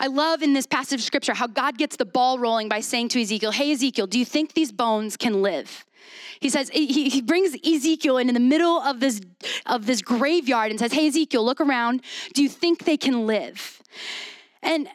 I 0.00 0.06
love 0.06 0.42
in 0.42 0.54
this 0.54 0.66
passage 0.66 1.00
of 1.00 1.04
scripture 1.04 1.34
how 1.34 1.46
God 1.46 1.76
gets 1.76 1.96
the 1.96 2.04
ball 2.04 2.38
rolling 2.38 2.68
by 2.68 2.80
saying 2.80 3.08
to 3.10 3.20
Ezekiel, 3.20 3.52
Hey, 3.52 3.72
Ezekiel, 3.72 4.06
do 4.06 4.18
you 4.18 4.24
think 4.24 4.54
these 4.54 4.72
bones 4.72 5.16
can 5.16 5.42
live? 5.42 5.84
He 6.40 6.48
says, 6.50 6.68
he, 6.70 7.22
brings 7.22 7.56
Ezekiel 7.64 8.18
in, 8.18 8.28
in 8.28 8.34
the 8.34 8.40
middle 8.40 8.80
of 8.80 9.00
this, 9.00 9.20
of 9.66 9.86
this 9.86 10.02
graveyard 10.02 10.70
and 10.70 10.78
says, 10.78 10.92
Hey, 10.92 11.06
Ezekiel, 11.06 11.44
look 11.44 11.60
around. 11.60 12.02
Do 12.32 12.42
you 12.42 12.48
think 12.48 12.84
they 12.84 12.96
can 12.96 13.26
live? 13.26 13.82
And 14.62 14.88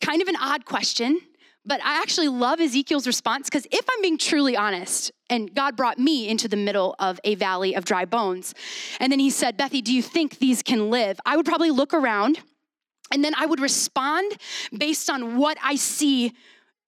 kind 0.00 0.22
of 0.22 0.28
an 0.28 0.36
odd 0.36 0.64
question, 0.64 1.20
but 1.68 1.84
I 1.84 2.00
actually 2.00 2.28
love 2.28 2.60
Ezekiel's 2.60 3.06
response 3.06 3.48
because 3.48 3.66
if 3.70 3.84
I'm 3.88 4.02
being 4.02 4.18
truly 4.18 4.56
honest, 4.56 5.12
and 5.30 5.54
God 5.54 5.76
brought 5.76 5.98
me 5.98 6.26
into 6.26 6.48
the 6.48 6.56
middle 6.56 6.96
of 6.98 7.20
a 7.24 7.34
valley 7.34 7.76
of 7.76 7.84
dry 7.84 8.06
bones, 8.06 8.54
and 8.98 9.12
then 9.12 9.18
he 9.18 9.28
said, 9.28 9.58
Bethy, 9.58 9.84
do 9.84 9.94
you 9.94 10.02
think 10.02 10.38
these 10.38 10.62
can 10.62 10.90
live? 10.90 11.20
I 11.26 11.36
would 11.36 11.44
probably 11.44 11.70
look 11.70 11.92
around 11.92 12.40
and 13.12 13.22
then 13.22 13.34
I 13.36 13.46
would 13.46 13.60
respond 13.60 14.32
based 14.76 15.10
on 15.10 15.36
what 15.36 15.58
I 15.62 15.76
see 15.76 16.32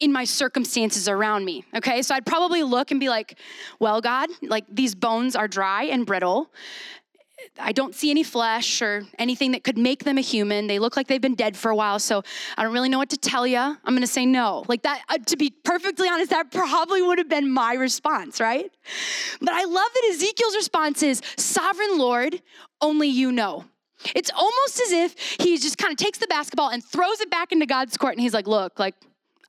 in 0.01 0.13
my 0.13 0.25
circumstances 0.25 1.09
around 1.09 1.45
me. 1.45 1.63
Okay, 1.77 2.01
so 2.01 2.15
I'd 2.15 2.25
probably 2.25 2.63
look 2.63 2.91
and 2.91 2.99
be 2.99 3.11
like, 3.11 3.39
well, 3.79 4.01
God, 4.01 4.31
like 4.41 4.65
these 4.71 4.95
bones 4.95 5.37
are 5.37 5.47
dry 5.47 5.85
and 5.85 6.07
brittle. 6.07 6.51
I 7.59 7.73
don't 7.73 7.95
see 7.95 8.11
any 8.11 8.23
flesh 8.23 8.83
or 8.83 9.05
anything 9.19 9.53
that 9.53 9.65
could 9.65 9.79
make 9.79 10.05
them 10.05 10.19
a 10.19 10.21
human. 10.21 10.67
They 10.67 10.79
look 10.79 10.97
like 10.97 11.07
they've 11.09 11.21
been 11.21 11.35
dead 11.35 11.57
for 11.57 11.71
a 11.71 11.77
while, 11.77 11.99
so 11.99 12.23
I 12.57 12.63
don't 12.63 12.73
really 12.73 12.89
know 12.89 12.99
what 12.99 13.11
to 13.11 13.19
tell 13.19 13.47
you. 13.47 13.59
I'm 13.59 13.79
going 13.85 14.01
to 14.01 14.07
say 14.07 14.27
no. 14.27 14.65
Like 14.69 14.83
that, 14.83 15.03
uh, 15.09 15.19
to 15.27 15.37
be 15.37 15.51
perfectly 15.51 16.09
honest, 16.09 16.31
that 16.31 16.51
probably 16.51 17.03
would 17.03 17.19
have 17.19 17.29
been 17.29 17.51
my 17.51 17.75
response, 17.75 18.41
right? 18.41 18.71
But 19.41 19.53
I 19.53 19.65
love 19.65 19.89
that 19.95 20.11
Ezekiel's 20.11 20.57
response 20.57 21.03
is 21.03 21.23
Sovereign 21.37 21.99
Lord, 21.99 22.41
only 22.81 23.09
you 23.09 23.33
know. 23.33 23.65
It's 24.15 24.31
almost 24.35 24.81
as 24.81 24.93
if 24.93 25.19
he 25.41 25.59
just 25.59 25.77
kind 25.77 25.93
of 25.93 25.99
takes 25.99 26.19
the 26.19 26.27
basketball 26.27 26.71
and 26.71 26.83
throws 26.83 27.21
it 27.21 27.31
back 27.31 27.53
into 27.53 27.67
God's 27.67 27.97
court, 27.97 28.15
and 28.15 28.21
he's 28.21 28.35
like, 28.35 28.47
Look, 28.47 28.79
like, 28.79 28.95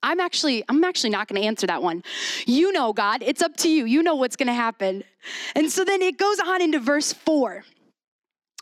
I'm 0.04 0.20
actually, 0.20 0.64
I'm 0.68 0.84
actually 0.84 1.12
not 1.12 1.28
going 1.28 1.42
to 1.42 1.48
answer 1.48 1.68
that 1.68 1.84
one. 1.84 2.04
You 2.46 2.72
know, 2.72 2.92
God, 2.92 3.22
it's 3.24 3.42
up 3.42 3.56
to 3.58 3.70
you. 3.70 3.86
You 3.86 4.02
know 4.02 4.16
what's 4.16 4.36
going 4.36 4.48
to 4.48 4.54
happen. 4.54 5.04
And 5.56 5.72
so 5.72 5.86
then 5.86 6.02
it 6.02 6.18
goes 6.18 6.40
on 6.40 6.62
into 6.62 6.80
verse 6.80 7.14
four. 7.14 7.64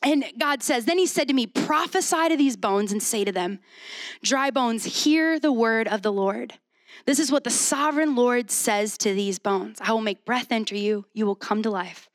And 0.01 0.25
God 0.37 0.63
says, 0.63 0.85
Then 0.85 0.97
he 0.97 1.05
said 1.05 1.27
to 1.27 1.33
me, 1.33 1.47
Prophesy 1.47 2.29
to 2.29 2.37
these 2.37 2.55
bones 2.55 2.91
and 2.91 3.03
say 3.03 3.25
to 3.25 3.31
them, 3.31 3.59
Dry 4.23 4.49
bones, 4.49 5.03
hear 5.03 5.39
the 5.39 5.51
word 5.51 5.87
of 5.87 6.01
the 6.01 6.11
Lord. 6.11 6.53
This 7.05 7.19
is 7.19 7.31
what 7.31 7.43
the 7.43 7.49
sovereign 7.49 8.15
Lord 8.15 8.51
says 8.51 8.97
to 8.99 9.13
these 9.13 9.39
bones 9.39 9.79
I 9.81 9.91
will 9.91 10.01
make 10.01 10.25
breath 10.25 10.51
enter 10.51 10.75
you, 10.75 11.05
you 11.13 11.25
will 11.25 11.35
come 11.35 11.63
to 11.63 11.69
life. 11.69 12.09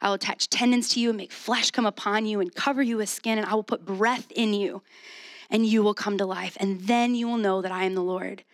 I 0.00 0.08
will 0.08 0.14
attach 0.14 0.48
tendons 0.48 0.90
to 0.90 1.00
you 1.00 1.08
and 1.08 1.16
make 1.16 1.32
flesh 1.32 1.70
come 1.70 1.86
upon 1.86 2.24
you 2.24 2.40
and 2.40 2.54
cover 2.54 2.82
you 2.82 2.98
with 2.98 3.08
skin, 3.08 3.38
and 3.38 3.46
I 3.46 3.54
will 3.54 3.64
put 3.64 3.84
breath 3.84 4.30
in 4.30 4.54
you, 4.54 4.82
and 5.50 5.66
you 5.66 5.82
will 5.82 5.94
come 5.94 6.18
to 6.18 6.26
life. 6.26 6.56
And 6.60 6.82
then 6.82 7.16
you 7.16 7.26
will 7.26 7.36
know 7.36 7.62
that 7.62 7.72
I 7.72 7.84
am 7.84 7.94
the 7.94 8.02
Lord. 8.02 8.44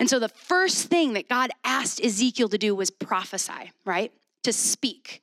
And 0.00 0.10
so 0.10 0.18
the 0.18 0.28
first 0.28 0.88
thing 0.88 1.12
that 1.12 1.28
God 1.28 1.50
asked 1.62 2.04
Ezekiel 2.04 2.48
to 2.48 2.58
do 2.58 2.74
was 2.74 2.90
prophesy, 2.90 3.70
right? 3.84 4.12
To 4.42 4.52
speak 4.52 5.22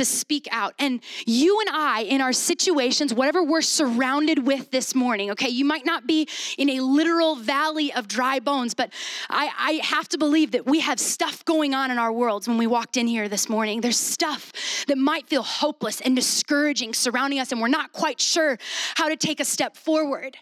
to 0.00 0.04
speak 0.06 0.48
out. 0.50 0.72
And 0.78 1.02
you 1.26 1.60
and 1.60 1.68
I, 1.76 2.04
in 2.04 2.22
our 2.22 2.32
situations, 2.32 3.12
whatever 3.12 3.42
we're 3.42 3.60
surrounded 3.60 4.46
with 4.46 4.70
this 4.70 4.94
morning, 4.94 5.30
okay, 5.32 5.50
you 5.50 5.66
might 5.66 5.84
not 5.84 6.06
be 6.06 6.26
in 6.56 6.70
a 6.70 6.80
literal 6.80 7.36
valley 7.36 7.92
of 7.92 8.08
dry 8.08 8.40
bones, 8.40 8.72
but 8.72 8.90
I, 9.28 9.50
I 9.58 9.72
have 9.84 10.08
to 10.08 10.18
believe 10.18 10.52
that 10.52 10.64
we 10.64 10.80
have 10.80 10.98
stuff 10.98 11.44
going 11.44 11.74
on 11.74 11.90
in 11.90 11.98
our 11.98 12.10
worlds 12.10 12.48
when 12.48 12.56
we 12.56 12.66
walked 12.66 12.96
in 12.96 13.06
here 13.06 13.28
this 13.28 13.50
morning. 13.50 13.82
There's 13.82 13.98
stuff 13.98 14.52
that 14.88 14.96
might 14.96 15.28
feel 15.28 15.42
hopeless 15.42 16.00
and 16.00 16.16
discouraging 16.16 16.94
surrounding 16.94 17.38
us, 17.38 17.52
and 17.52 17.60
we're 17.60 17.68
not 17.68 17.92
quite 17.92 18.20
sure 18.20 18.58
how 18.94 19.10
to 19.10 19.16
take 19.16 19.38
a 19.38 19.44
step 19.44 19.76
forward. 19.76 20.38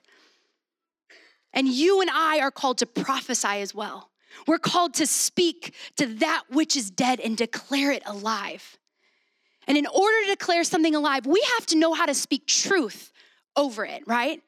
And 1.52 1.66
you 1.66 2.00
and 2.00 2.10
I 2.10 2.38
are 2.38 2.52
called 2.52 2.78
to 2.78 2.86
prophesy 2.86 3.60
as 3.60 3.74
well. 3.74 4.10
We're 4.46 4.58
called 4.58 4.94
to 4.94 5.06
speak 5.08 5.74
to 5.96 6.06
that 6.06 6.44
which 6.48 6.76
is 6.76 6.92
dead 6.92 7.18
and 7.18 7.36
declare 7.36 7.90
it 7.90 8.04
alive. 8.06 8.78
And 9.68 9.76
in 9.76 9.86
order 9.86 10.16
to 10.24 10.30
declare 10.30 10.64
something 10.64 10.94
alive, 10.94 11.26
we 11.26 11.42
have 11.56 11.66
to 11.66 11.76
know 11.76 11.92
how 11.92 12.06
to 12.06 12.14
speak 12.14 12.46
truth 12.46 13.12
over 13.54 13.84
it, 13.84 14.02
right? 14.06 14.42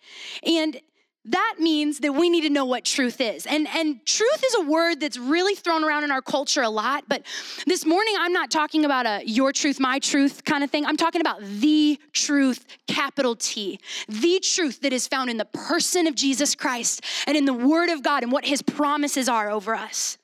And 0.44 0.80
that 1.26 1.56
means 1.58 1.98
that 1.98 2.12
we 2.12 2.30
need 2.30 2.42
to 2.42 2.50
know 2.50 2.64
what 2.64 2.86
truth 2.86 3.20
is. 3.20 3.44
And, 3.44 3.68
and 3.68 4.04
truth 4.06 4.42
is 4.42 4.54
a 4.54 4.62
word 4.62 5.00
that's 5.00 5.18
really 5.18 5.54
thrown 5.54 5.84
around 5.84 6.04
in 6.04 6.10
our 6.10 6.22
culture 6.22 6.62
a 6.62 6.70
lot. 6.70 7.04
But 7.08 7.24
this 7.66 7.84
morning, 7.84 8.14
I'm 8.18 8.32
not 8.32 8.50
talking 8.50 8.86
about 8.86 9.04
a 9.04 9.22
your 9.26 9.52
truth, 9.52 9.78
my 9.78 9.98
truth 9.98 10.44
kind 10.44 10.64
of 10.64 10.70
thing. 10.70 10.86
I'm 10.86 10.96
talking 10.96 11.20
about 11.20 11.42
the 11.42 11.98
truth, 12.12 12.64
capital 12.86 13.36
T. 13.36 13.78
The 14.08 14.40
truth 14.40 14.80
that 14.80 14.94
is 14.94 15.06
found 15.06 15.28
in 15.28 15.36
the 15.36 15.44
person 15.44 16.06
of 16.06 16.14
Jesus 16.14 16.54
Christ 16.54 17.04
and 17.26 17.36
in 17.36 17.44
the 17.44 17.52
word 17.52 17.90
of 17.90 18.02
God 18.02 18.22
and 18.22 18.32
what 18.32 18.46
his 18.46 18.62
promises 18.62 19.28
are 19.28 19.50
over 19.50 19.74
us. 19.74 20.16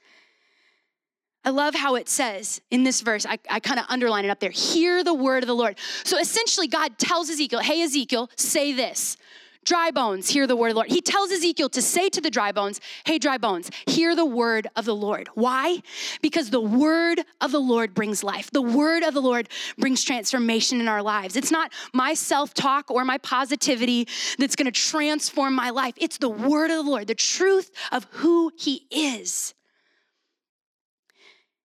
I 1.46 1.50
love 1.50 1.76
how 1.76 1.94
it 1.94 2.08
says 2.08 2.60
in 2.72 2.82
this 2.82 3.02
verse, 3.02 3.24
I, 3.24 3.38
I 3.48 3.60
kind 3.60 3.78
of 3.78 3.86
underline 3.88 4.24
it 4.24 4.30
up 4.30 4.40
there 4.40 4.50
hear 4.50 5.04
the 5.04 5.14
word 5.14 5.44
of 5.44 5.46
the 5.46 5.54
Lord. 5.54 5.78
So 6.02 6.18
essentially, 6.18 6.66
God 6.66 6.98
tells 6.98 7.30
Ezekiel, 7.30 7.60
hey, 7.60 7.82
Ezekiel, 7.82 8.28
say 8.34 8.72
this. 8.72 9.16
Dry 9.64 9.90
bones, 9.92 10.28
hear 10.28 10.46
the 10.46 10.56
word 10.56 10.68
of 10.68 10.74
the 10.74 10.78
Lord. 10.78 10.90
He 10.90 11.00
tells 11.00 11.30
Ezekiel 11.30 11.68
to 11.70 11.82
say 11.82 12.08
to 12.10 12.20
the 12.20 12.30
dry 12.30 12.52
bones, 12.52 12.80
Hey, 13.04 13.18
dry 13.18 13.36
bones, 13.36 13.68
hear 13.86 14.14
the 14.14 14.24
word 14.24 14.68
of 14.76 14.84
the 14.84 14.94
Lord. 14.94 15.28
Why? 15.34 15.82
Because 16.22 16.50
the 16.50 16.60
word 16.60 17.20
of 17.40 17.50
the 17.50 17.60
Lord 17.60 17.92
brings 17.92 18.22
life. 18.22 18.48
The 18.52 18.62
word 18.62 19.02
of 19.02 19.12
the 19.12 19.20
Lord 19.20 19.48
brings 19.76 20.04
transformation 20.04 20.80
in 20.80 20.86
our 20.86 21.02
lives. 21.02 21.34
It's 21.34 21.50
not 21.50 21.72
my 21.92 22.14
self 22.14 22.54
talk 22.54 22.92
or 22.92 23.04
my 23.04 23.18
positivity 23.18 24.06
that's 24.38 24.54
gonna 24.54 24.70
transform 24.70 25.54
my 25.54 25.70
life. 25.70 25.94
It's 25.96 26.18
the 26.18 26.28
word 26.28 26.70
of 26.70 26.84
the 26.84 26.90
Lord, 26.90 27.08
the 27.08 27.16
truth 27.16 27.70
of 27.90 28.06
who 28.10 28.52
He 28.56 28.86
is. 28.90 29.52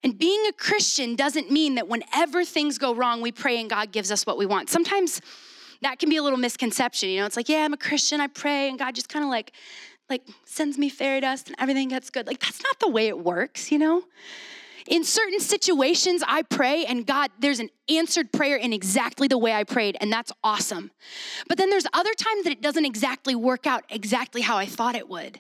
And 0.04 0.18
being 0.18 0.44
a 0.48 0.54
Christian 0.54 1.16
doesn't 1.16 1.52
mean 1.52 1.76
that 1.76 1.88
whenever 1.88 2.44
things 2.44 2.78
go 2.78 2.96
wrong, 2.96 3.22
we 3.22 3.32
pray 3.32 3.60
and 3.60 3.70
God 3.70 3.92
gives 3.92 4.12
us 4.12 4.26
what 4.26 4.38
we 4.38 4.46
want. 4.46 4.70
Sometimes 4.70 5.22
that 5.82 6.00
can 6.00 6.10
be 6.10 6.18
a 6.18 6.24
little 6.24 6.40
misconception. 6.40 7.10
You 7.10 7.20
know, 7.20 7.26
it's 7.26 7.38
like, 7.38 7.50
yeah, 7.50 7.64
I'm 7.64 7.74
a 7.74 7.78
Christian, 7.78 8.20
I 8.20 8.28
pray, 8.28 8.70
and 8.70 8.80
God 8.80 8.96
just 8.96 9.10
kind 9.10 9.24
of 9.24 9.30
like, 9.30 9.52
like 10.10 10.24
sends 10.46 10.78
me 10.78 10.90
fairy 10.90 11.22
dust 11.22 11.48
and 11.48 11.56
everything 11.60 11.90
gets 11.90 12.10
good. 12.10 12.28
Like 12.28 12.40
that's 12.40 12.64
not 12.64 12.80
the 12.80 12.90
way 12.90 13.08
it 13.08 13.20
works, 13.20 13.72
you 13.72 13.78
know? 13.78 14.04
In 14.88 15.04
certain 15.04 15.40
situations, 15.40 16.24
I 16.28 16.42
pray 16.42 16.86
and 16.86 17.06
God, 17.06 17.30
there's 17.40 17.60
an 17.60 17.70
answered 17.88 18.32
prayer 18.32 18.58
in 18.58 18.74
exactly 18.74 19.28
the 19.28 19.38
way 19.38 19.54
I 19.54 19.64
prayed, 19.64 19.96
and 20.02 20.12
that's 20.12 20.32
awesome. 20.44 20.92
But 21.48 21.60
then 21.60 21.70
there's 21.70 21.86
other 21.94 22.14
times 22.14 22.44
that 22.46 22.52
it 22.52 22.62
doesn't 22.62 22.86
exactly 22.86 23.36
work 23.36 23.68
out 23.68 23.84
exactly 23.90 24.42
how 24.42 24.58
I 24.58 24.66
thought 24.66 24.96
it 24.96 25.08
would. 25.08 25.40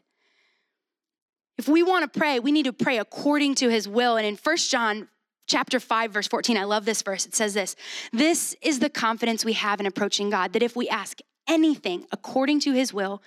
If 1.58 1.68
we 1.68 1.84
want 1.84 2.12
to 2.12 2.20
pray, 2.20 2.40
we 2.40 2.52
need 2.52 2.66
to 2.66 2.74
pray 2.74 2.98
according 2.98 3.56
to 3.56 3.70
his 3.70 3.88
will. 3.88 4.18
And 4.18 4.26
in 4.26 4.36
First 4.36 4.72
John 4.72 5.10
chapter 5.48 5.80
5 5.80 6.12
verse 6.12 6.28
14, 6.28 6.58
I 6.58 6.64
love 6.64 6.86
this 6.86 7.02
verse. 7.02 7.26
It 7.26 7.36
says 7.36 7.54
this, 7.54 7.76
"This 8.12 8.56
is 8.62 8.80
the 8.80 8.90
confidence 8.90 9.44
we 9.44 9.54
have 9.54 9.80
in 9.80 9.86
approaching 9.86 10.30
God 10.30 10.54
that 10.54 10.64
if 10.64 10.76
we 10.76 10.88
ask 10.90 11.20
anything 11.48 12.08
according 12.12 12.62
to 12.62 12.72
his 12.72 12.94
will, 12.94 13.22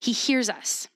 he 0.00 0.12
hears 0.12 0.50
us." 0.50 0.88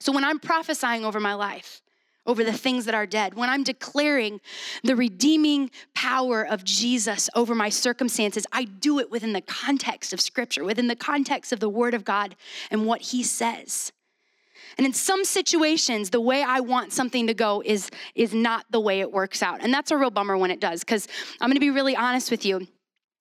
So 0.00 0.12
when 0.12 0.24
I'm 0.24 0.38
prophesying 0.38 1.04
over 1.04 1.20
my 1.20 1.34
life, 1.34 1.80
over 2.26 2.44
the 2.44 2.52
things 2.52 2.84
that 2.84 2.94
are 2.94 3.06
dead, 3.06 3.34
when 3.34 3.48
I'm 3.48 3.64
declaring 3.64 4.40
the 4.84 4.94
redeeming 4.94 5.70
power 5.94 6.42
of 6.46 6.62
Jesus 6.62 7.28
over 7.34 7.54
my 7.54 7.68
circumstances, 7.68 8.46
I 8.52 8.64
do 8.64 9.00
it 9.00 9.10
within 9.10 9.32
the 9.32 9.40
context 9.40 10.12
of 10.12 10.20
Scripture, 10.20 10.62
within 10.62 10.86
the 10.88 10.96
context 10.96 11.52
of 11.52 11.60
the 11.60 11.68
Word 11.68 11.94
of 11.94 12.04
God 12.04 12.36
and 12.70 12.86
what 12.86 13.00
He 13.00 13.22
says. 13.22 13.92
And 14.78 14.86
in 14.86 14.92
some 14.92 15.24
situations, 15.24 16.10
the 16.10 16.20
way 16.20 16.42
I 16.42 16.60
want 16.60 16.92
something 16.92 17.26
to 17.26 17.34
go 17.34 17.62
is, 17.64 17.90
is 18.14 18.32
not 18.34 18.66
the 18.70 18.80
way 18.80 19.00
it 19.00 19.12
works 19.12 19.42
out. 19.42 19.62
And 19.62 19.72
that's 19.72 19.90
a 19.90 19.96
real 19.96 20.10
bummer 20.10 20.36
when 20.36 20.50
it 20.50 20.60
does, 20.60 20.80
because 20.80 21.08
I'm 21.40 21.48
gonna 21.48 21.60
be 21.60 21.70
really 21.70 21.96
honest 21.96 22.30
with 22.30 22.44
you. 22.44 22.66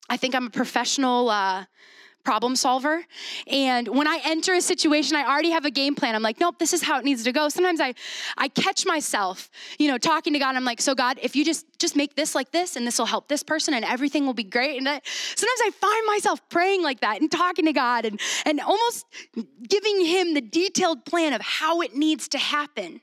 I 0.10 0.18
think 0.18 0.36
I'm 0.36 0.48
a 0.48 0.50
professional 0.50 1.30
uh, 1.30 1.66
problem 2.24 2.56
solver. 2.56 3.06
And 3.48 3.88
when 3.88 4.08
I 4.08 4.20
enter 4.24 4.54
a 4.54 4.62
situation, 4.62 5.16
I 5.16 5.26
already 5.26 5.52
have 5.52 5.66
a 5.66 5.72
game 5.72 5.96
plan. 5.96 6.16
I'm 6.16 6.22
like, 6.22 6.40
nope, 6.40 6.60
this 6.60 6.74
is 6.74 6.82
how 6.84 7.00
it 7.00 7.06
needs 7.06 7.24
to 7.24 7.32
go. 7.32 7.50
Sometimes 7.50 7.82
I, 7.82 7.94
I 8.38 8.48
catch 8.48 8.86
myself, 8.86 9.50
you 9.80 9.88
know, 9.88 9.98
talking 9.98 10.34
to 10.34 10.40
God. 10.40 10.56
I'm 10.56 10.66
like, 10.66 10.82
so 10.82 10.96
God, 10.96 11.20
if 11.22 11.36
you 11.36 11.44
just 11.44 11.66
just 11.80 11.96
make 11.96 12.16
this 12.16 12.36
like 12.36 12.52
this, 12.52 12.76
and 12.76 12.86
this 12.86 13.00
will 13.00 13.06
help 13.06 13.28
this 13.28 13.44
person, 13.44 13.74
and 13.74 13.84
everything 13.84 14.26
will 14.26 14.34
be 14.34 14.44
great. 14.44 14.78
And 14.78 14.88
I, 14.88 15.02
sometimes 15.04 15.62
I 15.64 15.72
find 15.72 16.08
myself 16.08 16.48
praying 16.50 16.84
like 16.84 17.02
that 17.02 17.22
and 17.22 17.32
talking 17.32 17.66
to 17.66 17.74
God 17.74 18.06
and 18.06 18.20
and 18.46 18.60
almost 18.60 19.06
giving 19.68 20.06
Him 20.06 20.34
the 20.34 20.42
detailed 20.42 21.06
plan 21.06 21.34
of 21.34 21.42
how 21.42 21.82
it 21.82 21.96
needs 21.96 22.28
to 22.30 22.38
happen. 22.38 23.02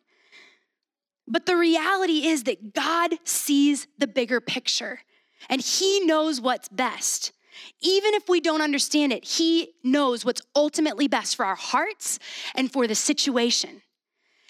But 1.26 1.44
the 1.46 1.56
reality 1.56 2.26
is 2.26 2.44
that 2.44 2.72
God 2.74 3.14
sees 3.24 3.86
the 3.98 4.06
bigger 4.06 4.40
picture 4.40 5.00
and 5.48 5.60
He 5.60 6.00
knows 6.00 6.40
what's 6.40 6.68
best. 6.68 7.32
Even 7.80 8.14
if 8.14 8.28
we 8.28 8.40
don't 8.40 8.62
understand 8.62 9.12
it, 9.12 9.24
He 9.24 9.70
knows 9.82 10.24
what's 10.24 10.42
ultimately 10.54 11.08
best 11.08 11.36
for 11.36 11.44
our 11.44 11.56
hearts 11.56 12.18
and 12.54 12.70
for 12.72 12.86
the 12.86 12.94
situation. 12.94 13.82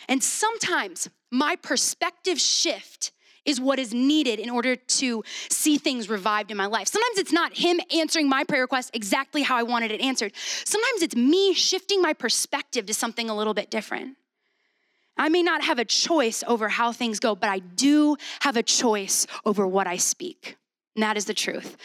And 0.08 0.22
sometimes 0.22 1.08
my 1.30 1.56
perspective 1.56 2.40
shift 2.40 3.12
is 3.48 3.60
what 3.60 3.78
is 3.78 3.94
needed 3.94 4.38
in 4.38 4.50
order 4.50 4.76
to 4.76 5.24
see 5.48 5.78
things 5.78 6.10
revived 6.10 6.50
in 6.50 6.56
my 6.56 6.66
life. 6.66 6.86
Sometimes 6.86 7.18
it's 7.18 7.32
not 7.32 7.56
Him 7.56 7.80
answering 7.94 8.28
my 8.28 8.44
prayer 8.44 8.60
request 8.60 8.90
exactly 8.92 9.42
how 9.42 9.56
I 9.56 9.62
wanted 9.62 9.90
it 9.90 10.02
answered. 10.02 10.32
Sometimes 10.64 11.02
it's 11.02 11.16
me 11.16 11.54
shifting 11.54 12.02
my 12.02 12.12
perspective 12.12 12.84
to 12.86 12.94
something 12.94 13.30
a 13.30 13.34
little 13.34 13.54
bit 13.54 13.70
different. 13.70 14.16
I 15.16 15.30
may 15.30 15.42
not 15.42 15.62
have 15.62 15.78
a 15.78 15.84
choice 15.84 16.44
over 16.46 16.68
how 16.68 16.92
things 16.92 17.20
go, 17.20 17.34
but 17.34 17.48
I 17.48 17.58
do 17.58 18.16
have 18.40 18.56
a 18.56 18.62
choice 18.62 19.26
over 19.46 19.66
what 19.66 19.86
I 19.86 19.96
speak. 19.96 20.57
And 20.98 21.04
that 21.04 21.16
is 21.16 21.26
the 21.26 21.34
truth. 21.34 21.76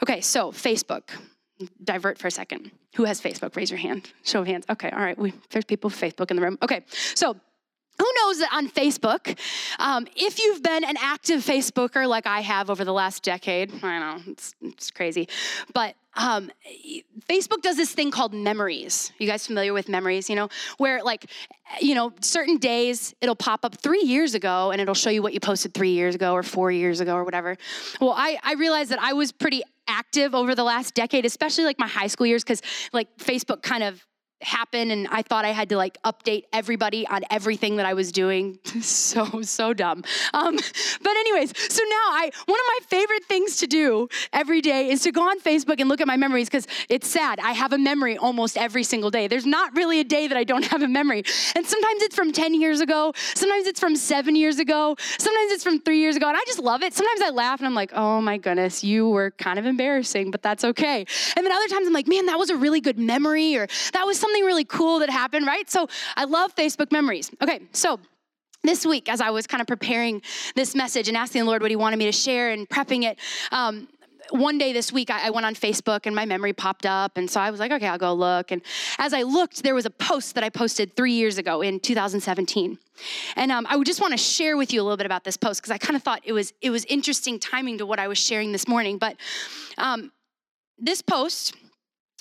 Okay, 0.00 0.20
so 0.20 0.52
Facebook. 0.52 1.10
Divert 1.82 2.18
for 2.18 2.28
a 2.28 2.30
second. 2.30 2.70
Who 2.94 3.02
has 3.02 3.20
Facebook? 3.20 3.56
Raise 3.56 3.68
your 3.68 3.80
hand. 3.80 4.12
Show 4.22 4.42
of 4.42 4.46
hands. 4.46 4.64
Okay, 4.70 4.90
all 4.90 5.00
right. 5.00 5.18
We, 5.18 5.32
there's 5.50 5.64
people 5.64 5.90
with 5.90 6.00
Facebook 6.00 6.30
in 6.30 6.36
the 6.36 6.42
room. 6.42 6.56
Okay, 6.62 6.84
so 6.88 7.34
who 8.00 8.12
knows 8.22 8.38
that 8.38 8.50
on 8.52 8.68
Facebook, 8.68 9.38
um, 9.78 10.06
if 10.16 10.38
you've 10.38 10.62
been 10.62 10.84
an 10.84 10.96
active 10.98 11.44
Facebooker 11.44 12.08
like 12.08 12.26
I 12.26 12.40
have 12.40 12.70
over 12.70 12.84
the 12.84 12.92
last 12.92 13.22
decade, 13.22 13.70
I 13.84 13.98
know 13.98 14.22
it's, 14.26 14.54
it's 14.62 14.90
crazy, 14.90 15.28
but 15.74 15.94
um, 16.14 16.50
Facebook 17.28 17.62
does 17.62 17.76
this 17.76 17.92
thing 17.92 18.10
called 18.10 18.32
memories. 18.32 19.12
You 19.18 19.26
guys 19.26 19.46
familiar 19.46 19.72
with 19.72 19.88
memories? 19.88 20.28
You 20.30 20.36
know, 20.36 20.48
where 20.78 21.02
like, 21.02 21.26
you 21.80 21.94
know, 21.94 22.12
certain 22.20 22.56
days 22.56 23.14
it'll 23.20 23.36
pop 23.36 23.64
up 23.64 23.76
three 23.76 24.02
years 24.02 24.34
ago 24.34 24.70
and 24.70 24.80
it'll 24.80 24.94
show 24.94 25.10
you 25.10 25.22
what 25.22 25.34
you 25.34 25.40
posted 25.40 25.74
three 25.74 25.92
years 25.92 26.14
ago 26.14 26.32
or 26.32 26.42
four 26.42 26.72
years 26.72 27.00
ago 27.00 27.14
or 27.14 27.24
whatever. 27.24 27.56
Well, 28.00 28.14
I, 28.16 28.38
I 28.42 28.54
realized 28.54 28.90
that 28.90 28.98
I 29.00 29.12
was 29.12 29.30
pretty 29.30 29.62
active 29.86 30.34
over 30.34 30.54
the 30.54 30.64
last 30.64 30.94
decade, 30.94 31.24
especially 31.26 31.64
like 31.64 31.78
my 31.78 31.88
high 31.88 32.06
school 32.06 32.26
years, 32.26 32.42
because 32.42 32.62
like 32.92 33.08
Facebook 33.18 33.62
kind 33.62 33.82
of 33.82 34.04
happen 34.42 34.90
and 34.90 35.06
I 35.10 35.22
thought 35.22 35.44
I 35.44 35.50
had 35.50 35.68
to 35.70 35.76
like 35.76 36.00
update 36.02 36.44
everybody 36.52 37.06
on 37.06 37.22
everything 37.30 37.76
that 37.76 37.86
I 37.86 37.94
was 37.94 38.12
doing. 38.12 38.58
so, 38.80 39.42
so 39.42 39.72
dumb. 39.72 40.02
Um, 40.32 40.56
but, 40.56 41.16
anyways, 41.16 41.52
so 41.72 41.82
now 41.82 42.06
I, 42.10 42.30
one 42.46 42.58
of 42.58 42.66
my 42.66 42.78
favorite 42.88 43.24
things 43.24 43.56
to 43.58 43.66
do 43.66 44.08
every 44.32 44.60
day 44.60 44.90
is 44.90 45.02
to 45.02 45.12
go 45.12 45.22
on 45.22 45.40
Facebook 45.40 45.80
and 45.80 45.88
look 45.88 46.00
at 46.00 46.06
my 46.06 46.16
memories 46.16 46.48
because 46.48 46.66
it's 46.88 47.08
sad. 47.08 47.38
I 47.40 47.52
have 47.52 47.72
a 47.72 47.78
memory 47.78 48.16
almost 48.16 48.56
every 48.56 48.82
single 48.82 49.10
day. 49.10 49.28
There's 49.28 49.46
not 49.46 49.76
really 49.76 50.00
a 50.00 50.04
day 50.04 50.28
that 50.28 50.36
I 50.36 50.44
don't 50.44 50.64
have 50.72 50.82
a 50.82 50.88
memory. 50.88 51.22
And 51.54 51.66
sometimes 51.66 52.02
it's 52.02 52.16
from 52.16 52.32
10 52.32 52.54
years 52.54 52.80
ago, 52.80 53.12
sometimes 53.34 53.66
it's 53.66 53.80
from 53.80 53.96
seven 53.96 54.36
years 54.36 54.58
ago, 54.58 54.96
sometimes 55.18 55.52
it's 55.52 55.64
from 55.64 55.80
three 55.80 56.00
years 56.00 56.16
ago. 56.16 56.28
And 56.28 56.36
I 56.36 56.42
just 56.46 56.58
love 56.58 56.82
it. 56.82 56.94
Sometimes 56.94 57.20
I 57.20 57.30
laugh 57.30 57.60
and 57.60 57.66
I'm 57.66 57.74
like, 57.74 57.92
oh 57.94 58.20
my 58.20 58.38
goodness, 58.38 58.82
you 58.82 59.08
were 59.08 59.32
kind 59.32 59.58
of 59.58 59.66
embarrassing, 59.66 60.30
but 60.30 60.42
that's 60.42 60.64
okay. 60.64 61.04
And 61.36 61.44
then 61.44 61.52
other 61.52 61.68
times 61.68 61.86
I'm 61.86 61.92
like, 61.92 62.08
man, 62.08 62.26
that 62.26 62.38
was 62.38 62.50
a 62.50 62.56
really 62.56 62.80
good 62.80 62.98
memory 62.98 63.56
or 63.56 63.66
that 63.92 64.06
was 64.06 64.18
something 64.18 64.29
something 64.30 64.44
really 64.44 64.64
cool 64.64 65.00
that 65.00 65.10
happened, 65.10 65.46
right? 65.46 65.68
So 65.68 65.88
I 66.16 66.24
love 66.24 66.54
Facebook 66.54 66.92
memories. 66.92 67.30
Okay, 67.42 67.60
so 67.72 67.98
this 68.62 68.86
week, 68.86 69.08
as 69.08 69.20
I 69.20 69.30
was 69.30 69.46
kind 69.46 69.60
of 69.60 69.66
preparing 69.66 70.22
this 70.54 70.74
message 70.74 71.08
and 71.08 71.16
asking 71.16 71.42
the 71.42 71.46
Lord 71.46 71.62
what 71.62 71.70
He 71.70 71.76
wanted 71.76 71.98
me 71.98 72.04
to 72.04 72.12
share 72.12 72.50
and 72.50 72.68
prepping 72.68 73.04
it, 73.04 73.18
um, 73.50 73.88
one 74.30 74.58
day 74.58 74.72
this 74.72 74.92
week, 74.92 75.10
I, 75.10 75.30
went 75.30 75.44
on 75.44 75.56
Facebook 75.56 76.06
and 76.06 76.14
my 76.14 76.24
memory 76.24 76.52
popped 76.52 76.86
up. 76.86 77.16
And 77.16 77.28
so 77.28 77.40
I 77.40 77.50
was 77.50 77.58
like, 77.58 77.72
okay, 77.72 77.88
I'll 77.88 77.98
go 77.98 78.14
look. 78.14 78.52
And 78.52 78.62
as 78.98 79.12
I 79.12 79.22
looked, 79.22 79.64
there 79.64 79.74
was 79.74 79.86
a 79.86 79.90
post 79.90 80.36
that 80.36 80.44
I 80.44 80.50
posted 80.50 80.94
three 80.94 81.14
years 81.14 81.36
ago 81.36 81.62
in 81.62 81.80
2017. 81.80 82.78
And 83.34 83.50
um, 83.50 83.66
I 83.68 83.74
would 83.74 83.86
just 83.86 84.00
want 84.00 84.12
to 84.12 84.16
share 84.16 84.56
with 84.56 84.72
you 84.72 84.82
a 84.82 84.84
little 84.84 84.96
bit 84.96 85.06
about 85.06 85.24
this 85.24 85.36
post 85.36 85.60
because 85.60 85.72
I 85.72 85.78
kind 85.78 85.96
of 85.96 86.04
thought 86.04 86.20
it 86.22 86.32
was, 86.32 86.52
it 86.60 86.70
was 86.70 86.84
interesting 86.84 87.40
timing 87.40 87.78
to 87.78 87.86
what 87.86 87.98
I 87.98 88.06
was 88.06 88.18
sharing 88.18 88.52
this 88.52 88.68
morning. 88.68 88.98
But 88.98 89.16
um, 89.78 90.12
this 90.78 91.02
post, 91.02 91.56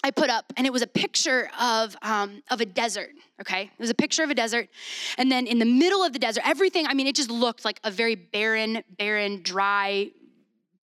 I 0.03 0.11
put 0.11 0.29
up, 0.29 0.53
and 0.55 0.65
it 0.65 0.71
was 0.71 0.81
a 0.81 0.87
picture 0.87 1.49
of, 1.59 1.95
um, 2.01 2.41
of 2.49 2.61
a 2.61 2.65
desert, 2.65 3.11
okay? 3.41 3.63
It 3.63 3.79
was 3.79 3.89
a 3.89 3.95
picture 3.95 4.23
of 4.23 4.29
a 4.29 4.35
desert. 4.35 4.69
And 5.17 5.31
then 5.31 5.45
in 5.45 5.59
the 5.59 5.65
middle 5.65 6.03
of 6.03 6.13
the 6.13 6.19
desert, 6.19 6.47
everything, 6.47 6.87
I 6.87 6.93
mean, 6.93 7.05
it 7.05 7.15
just 7.15 7.29
looked 7.29 7.65
like 7.65 7.79
a 7.83 7.91
very 7.91 8.15
barren, 8.15 8.83
barren, 8.97 9.41
dry, 9.43 10.11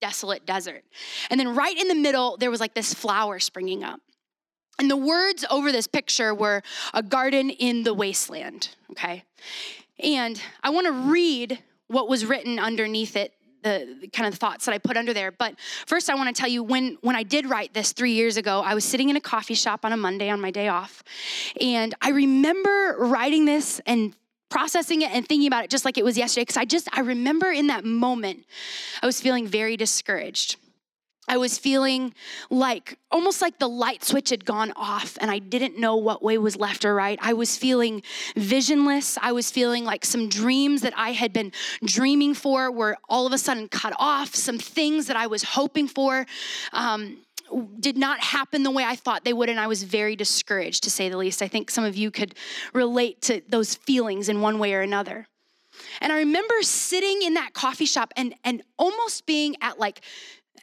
desolate 0.02 0.44
desert. 0.44 0.84
And 1.30 1.40
then 1.40 1.54
right 1.54 1.76
in 1.76 1.88
the 1.88 1.94
middle, 1.94 2.36
there 2.36 2.50
was 2.50 2.60
like 2.60 2.74
this 2.74 2.92
flower 2.92 3.38
springing 3.38 3.82
up. 3.82 4.00
And 4.78 4.90
the 4.90 4.96
words 4.96 5.46
over 5.50 5.72
this 5.72 5.86
picture 5.86 6.34
were 6.34 6.62
a 6.92 7.02
garden 7.02 7.48
in 7.48 7.84
the 7.84 7.94
wasteland, 7.94 8.76
okay? 8.90 9.24
And 9.98 10.40
I 10.62 10.68
wanna 10.68 10.92
read 10.92 11.62
what 11.86 12.08
was 12.08 12.26
written 12.26 12.58
underneath 12.58 13.16
it 13.16 13.32
the, 13.62 14.08
kind 14.12 14.32
of 14.32 14.38
thoughts 14.38 14.64
that 14.66 14.72
I 14.72 14.78
put 14.78 14.96
under 14.96 15.12
there. 15.12 15.30
But 15.30 15.54
first, 15.86 16.08
I 16.10 16.14
want 16.14 16.34
to 16.34 16.40
tell 16.40 16.48
you 16.48 16.62
when 16.62 16.98
when 17.00 17.16
I 17.16 17.22
did 17.22 17.46
write 17.46 17.74
this 17.74 17.92
three 17.92 18.12
years 18.12 18.36
ago, 18.36 18.62
I 18.64 18.74
was 18.74 18.84
sitting 18.84 19.08
in 19.08 19.16
a 19.16 19.20
coffee 19.20 19.54
shop 19.54 19.84
on 19.84 19.92
a 19.92 19.96
Monday 19.96 20.30
on 20.30 20.40
my 20.40 20.50
day 20.50 20.68
off, 20.68 21.02
and 21.60 21.94
I 22.00 22.10
remember 22.10 22.96
writing 22.98 23.44
this 23.44 23.80
and 23.86 24.14
processing 24.48 25.02
it 25.02 25.10
and 25.10 25.26
thinking 25.26 25.48
about 25.48 25.64
it 25.64 25.70
just 25.70 25.84
like 25.84 25.98
it 25.98 26.04
was 26.04 26.16
yesterday 26.16 26.42
because 26.42 26.56
I 26.56 26.64
just 26.64 26.88
I 26.96 27.00
remember 27.00 27.50
in 27.50 27.66
that 27.66 27.84
moment 27.84 28.44
I 29.02 29.06
was 29.06 29.20
feeling 29.20 29.46
very 29.46 29.76
discouraged. 29.76 30.56
I 31.28 31.36
was 31.38 31.58
feeling 31.58 32.14
like 32.50 32.98
almost 33.10 33.42
like 33.42 33.58
the 33.58 33.68
light 33.68 34.04
switch 34.04 34.30
had 34.30 34.44
gone 34.44 34.72
off 34.76 35.18
and 35.20 35.30
I 35.30 35.38
didn't 35.38 35.78
know 35.78 35.96
what 35.96 36.22
way 36.22 36.38
was 36.38 36.56
left 36.56 36.84
or 36.84 36.94
right. 36.94 37.18
I 37.20 37.32
was 37.32 37.56
feeling 37.56 38.02
visionless. 38.36 39.18
I 39.20 39.32
was 39.32 39.50
feeling 39.50 39.84
like 39.84 40.04
some 40.04 40.28
dreams 40.28 40.82
that 40.82 40.92
I 40.96 41.12
had 41.12 41.32
been 41.32 41.52
dreaming 41.84 42.34
for 42.34 42.70
were 42.70 42.96
all 43.08 43.26
of 43.26 43.32
a 43.32 43.38
sudden 43.38 43.68
cut 43.68 43.92
off. 43.98 44.34
Some 44.34 44.58
things 44.58 45.08
that 45.08 45.16
I 45.16 45.26
was 45.26 45.42
hoping 45.42 45.88
for 45.88 46.26
um, 46.72 47.18
did 47.80 47.96
not 47.96 48.20
happen 48.20 48.62
the 48.62 48.70
way 48.70 48.84
I 48.84 48.96
thought 48.96 49.24
they 49.24 49.32
would, 49.32 49.48
and 49.48 49.60
I 49.60 49.66
was 49.66 49.82
very 49.82 50.16
discouraged 50.16 50.82
to 50.84 50.90
say 50.90 51.08
the 51.08 51.16
least. 51.16 51.42
I 51.42 51.48
think 51.48 51.70
some 51.70 51.84
of 51.84 51.96
you 51.96 52.10
could 52.10 52.34
relate 52.72 53.22
to 53.22 53.42
those 53.48 53.74
feelings 53.74 54.28
in 54.28 54.40
one 54.40 54.58
way 54.58 54.74
or 54.74 54.80
another. 54.80 55.26
And 56.00 56.12
I 56.12 56.18
remember 56.18 56.62
sitting 56.62 57.22
in 57.22 57.34
that 57.34 57.52
coffee 57.52 57.86
shop 57.86 58.12
and, 58.16 58.34
and 58.44 58.62
almost 58.78 59.26
being 59.26 59.56
at 59.60 59.78
like 59.78 60.00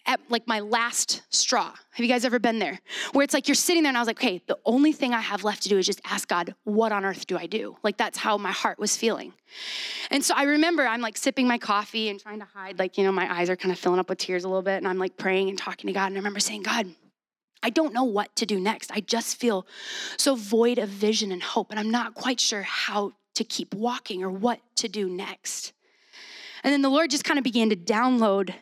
at 0.05 0.19
like 0.29 0.47
my 0.47 0.59
last 0.59 1.23
straw. 1.29 1.73
Have 1.91 2.05
you 2.05 2.07
guys 2.07 2.25
ever 2.25 2.39
been 2.39 2.59
there? 2.59 2.79
Where 3.11 3.23
it's 3.23 3.33
like 3.33 3.47
you're 3.47 3.55
sitting 3.55 3.83
there 3.83 3.89
and 3.89 3.97
I 3.97 4.01
was 4.01 4.07
like, 4.07 4.17
okay, 4.17 4.41
the 4.47 4.57
only 4.65 4.91
thing 4.91 5.13
I 5.13 5.19
have 5.19 5.43
left 5.43 5.63
to 5.63 5.69
do 5.69 5.77
is 5.77 5.85
just 5.85 6.01
ask 6.05 6.27
God, 6.27 6.55
what 6.63 6.91
on 6.91 7.05
earth 7.05 7.27
do 7.27 7.37
I 7.37 7.45
do? 7.45 7.77
Like 7.83 7.97
that's 7.97 8.17
how 8.17 8.37
my 8.37 8.51
heart 8.51 8.79
was 8.79 8.97
feeling. 8.97 9.33
And 10.11 10.23
so 10.23 10.33
I 10.35 10.43
remember 10.43 10.85
I'm 10.85 11.01
like 11.01 11.17
sipping 11.17 11.47
my 11.47 11.57
coffee 11.57 12.09
and 12.09 12.19
trying 12.19 12.39
to 12.39 12.45
hide, 12.45 12.79
like, 12.79 12.97
you 12.97 13.03
know, 13.03 13.11
my 13.11 13.31
eyes 13.31 13.49
are 13.49 13.55
kind 13.55 13.71
of 13.71 13.79
filling 13.79 13.99
up 13.99 14.09
with 14.09 14.17
tears 14.17 14.43
a 14.43 14.47
little 14.47 14.61
bit. 14.61 14.77
And 14.77 14.87
I'm 14.87 14.99
like 14.99 15.17
praying 15.17 15.49
and 15.49 15.57
talking 15.57 15.87
to 15.87 15.93
God. 15.93 16.07
And 16.07 16.15
I 16.15 16.19
remember 16.19 16.39
saying, 16.39 16.63
God, 16.63 16.87
I 17.61 17.69
don't 17.69 17.93
know 17.93 18.03
what 18.03 18.35
to 18.35 18.45
do 18.45 18.59
next. 18.59 18.91
I 18.91 18.99
just 18.99 19.39
feel 19.39 19.65
so 20.17 20.35
void 20.35 20.79
of 20.79 20.89
vision 20.89 21.31
and 21.31 21.41
hope. 21.41 21.71
And 21.71 21.79
I'm 21.79 21.89
not 21.89 22.13
quite 22.13 22.39
sure 22.39 22.63
how 22.63 23.13
to 23.35 23.43
keep 23.43 23.73
walking 23.73 24.23
or 24.23 24.29
what 24.29 24.59
to 24.75 24.87
do 24.87 25.09
next. 25.09 25.73
And 26.63 26.71
then 26.71 26.81
the 26.81 26.89
Lord 26.89 27.09
just 27.09 27.23
kind 27.23 27.37
of 27.37 27.43
began 27.43 27.69
to 27.69 27.75
download 27.75 28.53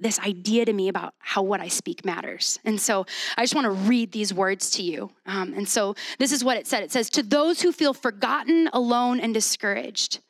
this 0.00 0.18
idea 0.20 0.64
to 0.64 0.72
me 0.72 0.88
about 0.88 1.14
how 1.18 1.42
what 1.42 1.60
I 1.60 1.68
speak 1.68 2.04
matters. 2.04 2.58
And 2.64 2.80
so 2.80 3.06
I 3.36 3.42
just 3.42 3.54
want 3.54 3.66
to 3.66 3.70
read 3.70 4.12
these 4.12 4.34
words 4.34 4.70
to 4.70 4.82
you. 4.82 5.10
Um, 5.26 5.54
and 5.54 5.68
so 5.68 5.94
this 6.18 6.32
is 6.32 6.42
what 6.42 6.56
it 6.56 6.66
said 6.66 6.82
it 6.82 6.90
says, 6.90 7.08
To 7.10 7.22
those 7.22 7.62
who 7.62 7.72
feel 7.72 7.94
forgotten, 7.94 8.68
alone, 8.72 9.20
and 9.20 9.32
discouraged, 9.32 10.20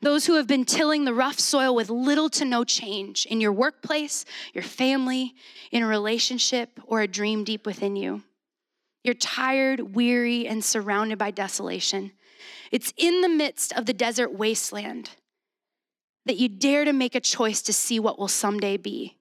those 0.00 0.26
who 0.26 0.34
have 0.34 0.46
been 0.46 0.64
tilling 0.64 1.04
the 1.04 1.14
rough 1.14 1.38
soil 1.38 1.74
with 1.74 1.90
little 1.90 2.28
to 2.30 2.44
no 2.44 2.64
change 2.64 3.26
in 3.26 3.40
your 3.40 3.52
workplace, 3.52 4.24
your 4.52 4.64
family, 4.64 5.34
in 5.70 5.82
a 5.82 5.86
relationship, 5.86 6.80
or 6.84 7.00
a 7.00 7.08
dream 7.08 7.44
deep 7.44 7.64
within 7.66 7.96
you. 7.96 8.22
You're 9.02 9.14
tired, 9.14 9.94
weary, 9.94 10.46
and 10.46 10.64
surrounded 10.64 11.18
by 11.18 11.30
desolation. 11.30 12.12
It's 12.70 12.92
in 12.96 13.20
the 13.20 13.28
midst 13.28 13.72
of 13.74 13.86
the 13.86 13.92
desert 13.92 14.32
wasteland 14.32 15.10
that 16.26 16.36
you 16.36 16.48
dare 16.48 16.84
to 16.84 16.92
make 16.92 17.14
a 17.14 17.20
choice 17.20 17.62
to 17.62 17.72
see 17.72 18.00
what 18.00 18.18
will 18.18 18.28
someday 18.28 18.76
be, 18.76 19.16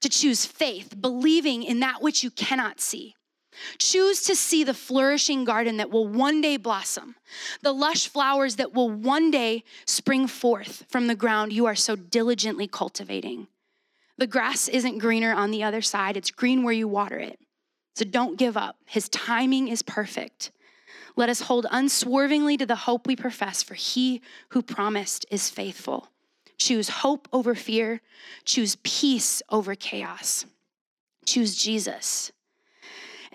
to 0.00 0.08
choose 0.08 0.46
faith, 0.46 1.00
believing 1.00 1.62
in 1.62 1.80
that 1.80 2.02
which 2.02 2.22
you 2.22 2.30
cannot 2.30 2.80
see. 2.80 3.14
Choose 3.78 4.22
to 4.22 4.36
see 4.36 4.64
the 4.64 4.74
flourishing 4.74 5.44
garden 5.44 5.78
that 5.78 5.90
will 5.90 6.06
one 6.06 6.40
day 6.40 6.56
blossom, 6.56 7.16
the 7.62 7.72
lush 7.72 8.08
flowers 8.08 8.56
that 8.56 8.74
will 8.74 8.90
one 8.90 9.30
day 9.30 9.64
spring 9.86 10.26
forth 10.26 10.84
from 10.88 11.06
the 11.06 11.14
ground 11.14 11.52
you 11.52 11.66
are 11.66 11.74
so 11.74 11.96
diligently 11.96 12.66
cultivating. 12.66 13.48
The 14.18 14.26
grass 14.26 14.68
isn't 14.68 14.98
greener 14.98 15.32
on 15.32 15.50
the 15.50 15.62
other 15.62 15.82
side, 15.82 16.16
it's 16.16 16.30
green 16.30 16.62
where 16.62 16.72
you 16.72 16.88
water 16.88 17.18
it. 17.18 17.38
So 17.94 18.04
don't 18.04 18.38
give 18.38 18.56
up. 18.56 18.76
His 18.84 19.08
timing 19.08 19.68
is 19.68 19.82
perfect. 19.82 20.52
Let 21.16 21.30
us 21.30 21.40
hold 21.40 21.66
unswervingly 21.70 22.58
to 22.58 22.66
the 22.66 22.76
hope 22.76 23.06
we 23.06 23.16
profess, 23.16 23.62
for 23.62 23.74
he 23.74 24.20
who 24.50 24.60
promised 24.60 25.24
is 25.30 25.48
faithful. 25.48 26.10
Choose 26.58 26.88
hope 26.88 27.28
over 27.32 27.54
fear. 27.54 28.00
Choose 28.44 28.76
peace 28.82 29.42
over 29.50 29.74
chaos. 29.74 30.46
Choose 31.24 31.56
Jesus. 31.56 32.32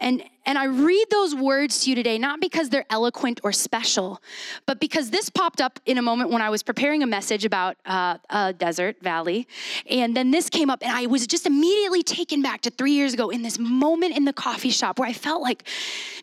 And, 0.01 0.23
and 0.47 0.57
I 0.57 0.65
read 0.65 1.05
those 1.11 1.35
words 1.35 1.83
to 1.83 1.91
you 1.91 1.95
today, 1.95 2.17
not 2.17 2.41
because 2.41 2.69
they're 2.69 2.87
eloquent 2.89 3.39
or 3.43 3.51
special, 3.51 4.19
but 4.65 4.79
because 4.79 5.11
this 5.11 5.29
popped 5.29 5.61
up 5.61 5.79
in 5.85 5.99
a 5.99 6.01
moment 6.01 6.31
when 6.31 6.41
I 6.41 6.49
was 6.49 6.63
preparing 6.63 7.03
a 7.03 7.07
message 7.07 7.45
about 7.45 7.77
uh, 7.85 8.17
a 8.31 8.51
desert 8.51 8.99
valley. 9.01 9.47
And 9.87 10.17
then 10.17 10.31
this 10.31 10.49
came 10.49 10.71
up, 10.71 10.79
and 10.81 10.91
I 10.91 11.05
was 11.05 11.27
just 11.27 11.45
immediately 11.45 12.01
taken 12.01 12.41
back 12.41 12.61
to 12.61 12.71
three 12.71 12.93
years 12.93 13.13
ago 13.13 13.29
in 13.29 13.43
this 13.43 13.59
moment 13.59 14.17
in 14.17 14.25
the 14.25 14.33
coffee 14.33 14.71
shop 14.71 14.97
where 14.97 15.07
I 15.07 15.13
felt 15.13 15.43
like 15.43 15.67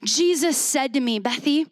Jesus 0.02 0.56
said 0.56 0.92
to 0.94 1.00
me, 1.00 1.20
Bethy, 1.20 1.70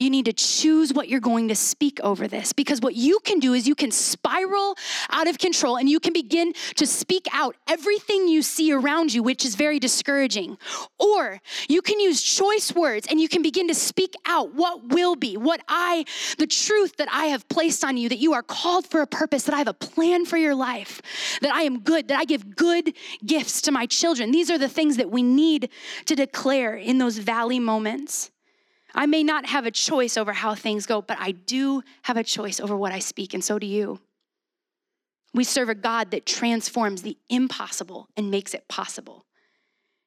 you 0.00 0.10
need 0.10 0.24
to 0.24 0.32
choose 0.32 0.92
what 0.92 1.08
you're 1.08 1.20
going 1.20 1.48
to 1.48 1.54
speak 1.54 2.00
over 2.00 2.26
this 2.26 2.52
because 2.52 2.80
what 2.80 2.96
you 2.96 3.20
can 3.20 3.38
do 3.38 3.54
is 3.54 3.68
you 3.68 3.76
can 3.76 3.92
spiral 3.92 4.76
out 5.10 5.28
of 5.28 5.38
control 5.38 5.76
and 5.76 5.88
you 5.88 6.00
can 6.00 6.12
begin 6.12 6.52
to 6.74 6.86
speak 6.86 7.28
out 7.32 7.56
everything 7.68 8.26
you 8.26 8.42
see 8.42 8.72
around 8.72 9.14
you, 9.14 9.22
which 9.22 9.44
is 9.44 9.54
very 9.54 9.78
discouraging. 9.78 10.58
Or 10.98 11.40
you 11.68 11.80
can 11.80 12.00
use 12.00 12.20
choice 12.20 12.74
words 12.74 13.06
and 13.08 13.20
you 13.20 13.28
can 13.28 13.40
begin 13.40 13.68
to 13.68 13.74
speak 13.74 14.14
out 14.26 14.54
what 14.54 14.88
will 14.88 15.14
be, 15.14 15.36
what 15.36 15.60
I, 15.68 16.04
the 16.38 16.46
truth 16.46 16.96
that 16.96 17.08
I 17.12 17.26
have 17.26 17.48
placed 17.48 17.84
on 17.84 17.96
you, 17.96 18.08
that 18.08 18.18
you 18.18 18.34
are 18.34 18.42
called 18.42 18.86
for 18.86 19.00
a 19.00 19.06
purpose, 19.06 19.44
that 19.44 19.54
I 19.54 19.58
have 19.58 19.68
a 19.68 19.74
plan 19.74 20.26
for 20.26 20.36
your 20.36 20.56
life, 20.56 21.00
that 21.40 21.54
I 21.54 21.62
am 21.62 21.80
good, 21.80 22.08
that 22.08 22.18
I 22.18 22.24
give 22.24 22.56
good 22.56 22.94
gifts 23.24 23.62
to 23.62 23.72
my 23.72 23.86
children. 23.86 24.32
These 24.32 24.50
are 24.50 24.58
the 24.58 24.68
things 24.68 24.96
that 24.96 25.10
we 25.10 25.22
need 25.22 25.70
to 26.06 26.16
declare 26.16 26.74
in 26.74 26.98
those 26.98 27.18
valley 27.18 27.60
moments. 27.60 28.32
I 28.94 29.06
may 29.06 29.22
not 29.22 29.46
have 29.46 29.66
a 29.66 29.70
choice 29.70 30.16
over 30.16 30.32
how 30.32 30.54
things 30.54 30.86
go, 30.86 31.02
but 31.02 31.18
I 31.20 31.32
do 31.32 31.82
have 32.02 32.16
a 32.16 32.24
choice 32.24 32.60
over 32.60 32.76
what 32.76 32.92
I 32.92 33.00
speak, 33.00 33.34
and 33.34 33.42
so 33.42 33.58
do 33.58 33.66
you. 33.66 34.00
We 35.32 35.44
serve 35.44 35.68
a 35.68 35.74
God 35.74 36.12
that 36.12 36.26
transforms 36.26 37.02
the 37.02 37.18
impossible 37.28 38.08
and 38.16 38.30
makes 38.30 38.54
it 38.54 38.68
possible. 38.68 39.26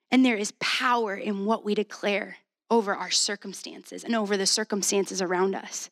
And 0.10 0.26
there 0.26 0.38
is 0.38 0.54
power 0.60 1.16
in 1.16 1.46
what 1.46 1.66
we 1.66 1.76
declare 1.76 2.38
over 2.70 2.96
our 2.96 3.12
circumstances 3.12 4.04
and 4.04 4.16
over 4.16 4.38
the 4.38 4.46
circumstances 4.46 5.22
around 5.22 5.54
us. 5.54 5.90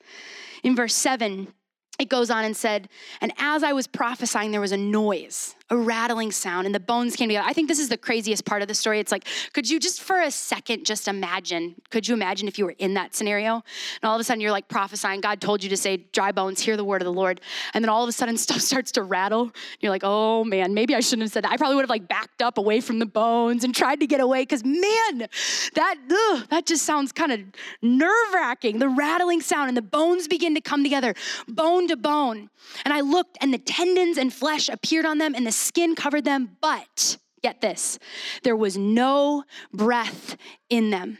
In 0.63 0.75
verse 0.75 0.93
7, 0.93 1.53
it 1.99 2.09
goes 2.09 2.29
on 2.29 2.45
and 2.45 2.55
said, 2.55 2.89
And 3.21 3.33
as 3.37 3.63
I 3.63 3.73
was 3.73 3.87
prophesying, 3.87 4.51
there 4.51 4.61
was 4.61 4.71
a 4.71 4.77
noise, 4.77 5.55
a 5.71 5.77
rattling 5.77 6.31
sound, 6.31 6.67
and 6.67 6.75
the 6.75 6.79
bones 6.79 7.15
came 7.15 7.29
together. 7.29 7.47
I 7.47 7.53
think 7.53 7.67
this 7.67 7.79
is 7.79 7.89
the 7.89 7.97
craziest 7.97 8.45
part 8.45 8.61
of 8.61 8.67
the 8.67 8.75
story. 8.75 8.99
It's 8.99 9.11
like, 9.11 9.25
could 9.51 9.67
you 9.67 9.79
just 9.79 10.01
for 10.01 10.21
a 10.21 10.29
second 10.29 10.85
just 10.85 11.07
imagine? 11.07 11.75
Could 11.89 12.07
you 12.07 12.13
imagine 12.13 12.47
if 12.47 12.59
you 12.59 12.65
were 12.65 12.75
in 12.77 12.93
that 12.93 13.15
scenario? 13.15 13.55
And 13.55 14.09
all 14.09 14.13
of 14.13 14.21
a 14.21 14.23
sudden 14.23 14.41
you're 14.41 14.51
like 14.51 14.67
prophesying, 14.67 15.21
God 15.21 15.41
told 15.41 15.63
you 15.63 15.69
to 15.69 15.77
say, 15.77 15.97
dry 15.97 16.31
bones, 16.31 16.59
hear 16.59 16.77
the 16.77 16.83
word 16.83 17.01
of 17.01 17.05
the 17.05 17.13
Lord. 17.13 17.41
And 17.73 17.83
then 17.83 17.89
all 17.89 18.03
of 18.03 18.09
a 18.09 18.11
sudden 18.11 18.37
stuff 18.45 18.61
starts 18.61 18.91
to 18.93 19.03
rattle. 19.03 19.51
You're 19.79 19.89
like, 19.89 20.03
oh 20.03 20.43
man, 20.43 20.75
maybe 20.75 20.93
I 20.93 20.99
shouldn't 20.99 21.23
have 21.23 21.31
said 21.31 21.45
that. 21.45 21.51
I 21.51 21.57
probably 21.57 21.77
would 21.77 21.83
have 21.83 21.89
like 21.89 22.07
backed 22.07 22.43
up 22.43 22.59
away 22.59 22.79
from 22.79 22.99
the 22.99 23.07
bones 23.07 23.63
and 23.63 23.73
tried 23.73 24.01
to 24.01 24.07
get 24.07 24.19
away 24.19 24.43
because 24.43 24.63
man, 24.63 25.27
that, 25.73 25.95
ugh, 26.11 26.47
that 26.49 26.67
just 26.67 26.85
sounds 26.85 27.11
kind 27.11 27.31
of 27.31 27.39
nerve 27.81 28.33
wracking. 28.35 28.77
The 28.77 28.89
rattling 28.89 29.41
sound 29.41 29.69
and 29.69 29.77
the 29.77 29.81
bones 29.81 30.27
begin 30.27 30.53
to 30.53 30.61
come 30.61 30.83
together, 30.83 31.15
bone 31.47 31.87
to 31.87 31.97
bone. 31.97 32.51
And 32.83 32.93
I 32.93 33.01
looked 33.01 33.37
and 33.41 33.53
the 33.53 33.57
tendons 33.57 34.17
and 34.17 34.31
flesh 34.33 34.69
appeared 34.69 35.05
on 35.05 35.17
them 35.17 35.33
and 35.33 35.45
the 35.45 35.54
skin 35.55 35.95
covered 35.95 36.25
them, 36.25 36.57
but 36.61 37.17
get 37.41 37.61
this, 37.61 37.99
there 38.43 38.55
was 38.55 38.77
no 38.77 39.43
breath 39.73 40.35
in 40.69 40.89
them. 40.89 41.17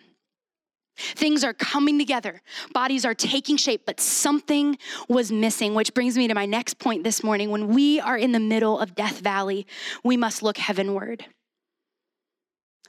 Things 0.98 1.44
are 1.44 1.54
coming 1.54 2.00
together, 2.00 2.42
bodies 2.74 3.04
are 3.04 3.14
taking 3.14 3.58
shape, 3.58 3.82
but 3.86 4.00
something 4.00 4.78
was 5.10 5.32
missing, 5.32 5.74
which 5.74 5.94
brings 5.94 6.18
me 6.18 6.28
to 6.28 6.34
my 6.34 6.46
next 6.46 6.80
point 6.80 7.04
this 7.04 7.22
morning. 7.24 7.50
When 7.50 7.68
we 7.68 8.00
are 8.00 8.18
in 8.18 8.32
the 8.32 8.40
middle 8.40 8.80
of 8.80 8.96
Death 8.96 9.20
Valley, 9.20 9.68
we 10.04 10.16
must 10.16 10.42
look 10.42 10.58
heavenward. 10.58 11.26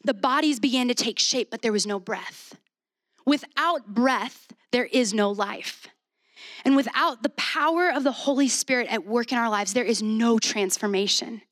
The 0.04 0.14
bodies 0.14 0.61
began 0.61 0.87
to 0.87 0.94
take 0.94 1.18
shape, 1.18 1.50
but 1.50 1.62
there 1.62 1.72
was 1.72 1.85
no 1.85 1.98
breath. 1.98 2.56
Without 3.26 3.88
breath, 3.88 4.46
there 4.70 4.85
is 4.85 5.12
no 5.12 5.32
life. 5.32 5.88
And 6.66 6.74
without 6.74 7.22
the 7.22 7.29
power 7.31 7.90
of 7.90 8.02
the 8.02 8.11
Holy 8.11 8.48
Spirit 8.48 8.88
at 8.90 9.07
work 9.07 9.31
in 9.31 9.38
our 9.38 9.48
lives, 9.48 9.72
there 9.72 9.85
is 9.85 10.02
no 10.02 10.38
transformation. 10.38 11.42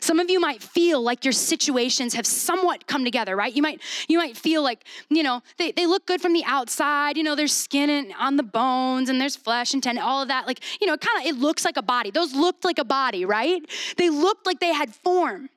Some 0.00 0.18
of 0.18 0.28
you 0.28 0.40
might 0.40 0.60
feel 0.60 1.00
like 1.00 1.24
your 1.24 1.32
situations 1.32 2.14
have 2.14 2.26
somewhat 2.26 2.88
come 2.88 3.04
together, 3.04 3.36
right? 3.36 3.54
You 3.54 3.62
might 3.62 3.80
you 4.08 4.18
might 4.18 4.36
feel 4.36 4.62
like, 4.62 4.84
you 5.08 5.22
know, 5.22 5.40
they, 5.56 5.70
they 5.70 5.86
look 5.86 6.04
good 6.04 6.20
from 6.20 6.32
the 6.32 6.42
outside, 6.44 7.16
you 7.16 7.22
know, 7.22 7.36
there's 7.36 7.52
skin 7.52 7.88
and, 7.88 8.12
on 8.18 8.36
the 8.36 8.42
bones 8.42 9.08
and 9.08 9.20
there's 9.20 9.36
flesh 9.36 9.72
and 9.72 9.82
tendon, 9.82 10.04
all 10.04 10.20
of 10.20 10.28
that. 10.28 10.48
Like, 10.48 10.60
you 10.80 10.86
know, 10.86 10.94
it 10.94 11.00
kind 11.00 11.24
of 11.24 11.32
it 11.32 11.40
looks 11.40 11.64
like 11.64 11.76
a 11.76 11.82
body. 11.82 12.10
Those 12.10 12.34
looked 12.34 12.64
like 12.64 12.78
a 12.78 12.84
body, 12.84 13.24
right? 13.24 13.62
They 13.96 14.10
looked 14.10 14.46
like 14.46 14.58
they 14.58 14.74
had 14.74 14.92
form. 14.92 15.48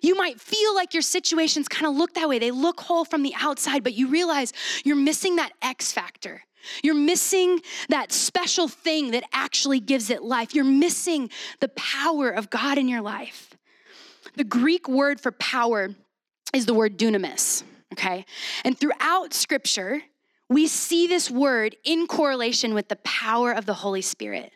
You 0.00 0.14
might 0.14 0.40
feel 0.40 0.74
like 0.74 0.94
your 0.94 1.02
situations 1.02 1.68
kind 1.68 1.86
of 1.86 1.96
look 1.96 2.14
that 2.14 2.28
way. 2.28 2.38
They 2.38 2.52
look 2.52 2.80
whole 2.80 3.04
from 3.04 3.22
the 3.22 3.34
outside, 3.38 3.82
but 3.82 3.94
you 3.94 4.08
realize 4.08 4.52
you're 4.84 4.96
missing 4.96 5.36
that 5.36 5.52
X 5.60 5.92
factor. 5.92 6.42
You're 6.82 6.94
missing 6.94 7.60
that 7.88 8.12
special 8.12 8.68
thing 8.68 9.12
that 9.12 9.24
actually 9.32 9.80
gives 9.80 10.10
it 10.10 10.22
life. 10.22 10.54
You're 10.54 10.64
missing 10.64 11.30
the 11.60 11.68
power 11.68 12.30
of 12.30 12.50
God 12.50 12.78
in 12.78 12.88
your 12.88 13.02
life. 13.02 13.54
The 14.36 14.44
Greek 14.44 14.88
word 14.88 15.20
for 15.20 15.32
power 15.32 15.94
is 16.54 16.66
the 16.66 16.74
word 16.74 16.98
dunamis, 16.98 17.62
okay? 17.92 18.24
And 18.64 18.78
throughout 18.78 19.34
scripture, 19.34 20.02
we 20.48 20.66
see 20.66 21.06
this 21.06 21.30
word 21.30 21.76
in 21.84 22.06
correlation 22.06 22.74
with 22.74 22.88
the 22.88 22.96
power 22.96 23.52
of 23.52 23.66
the 23.66 23.74
Holy 23.74 24.02
Spirit. 24.02 24.52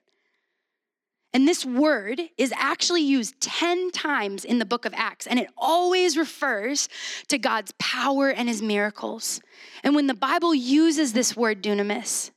And 1.32 1.46
this 1.46 1.66
word 1.66 2.20
is 2.38 2.52
actually 2.56 3.02
used 3.02 3.40
10 3.40 3.90
times 3.90 4.44
in 4.44 4.58
the 4.58 4.64
book 4.64 4.84
of 4.84 4.94
Acts, 4.94 5.26
and 5.26 5.38
it 5.38 5.48
always 5.56 6.16
refers 6.16 6.88
to 7.28 7.38
God's 7.38 7.72
power 7.78 8.30
and 8.30 8.48
his 8.48 8.62
miracles. 8.62 9.40
And 9.82 9.94
when 9.94 10.06
the 10.06 10.14
Bible 10.14 10.54
uses 10.54 11.12
this 11.12 11.36
word 11.36 11.62
dunamis, 11.62 12.30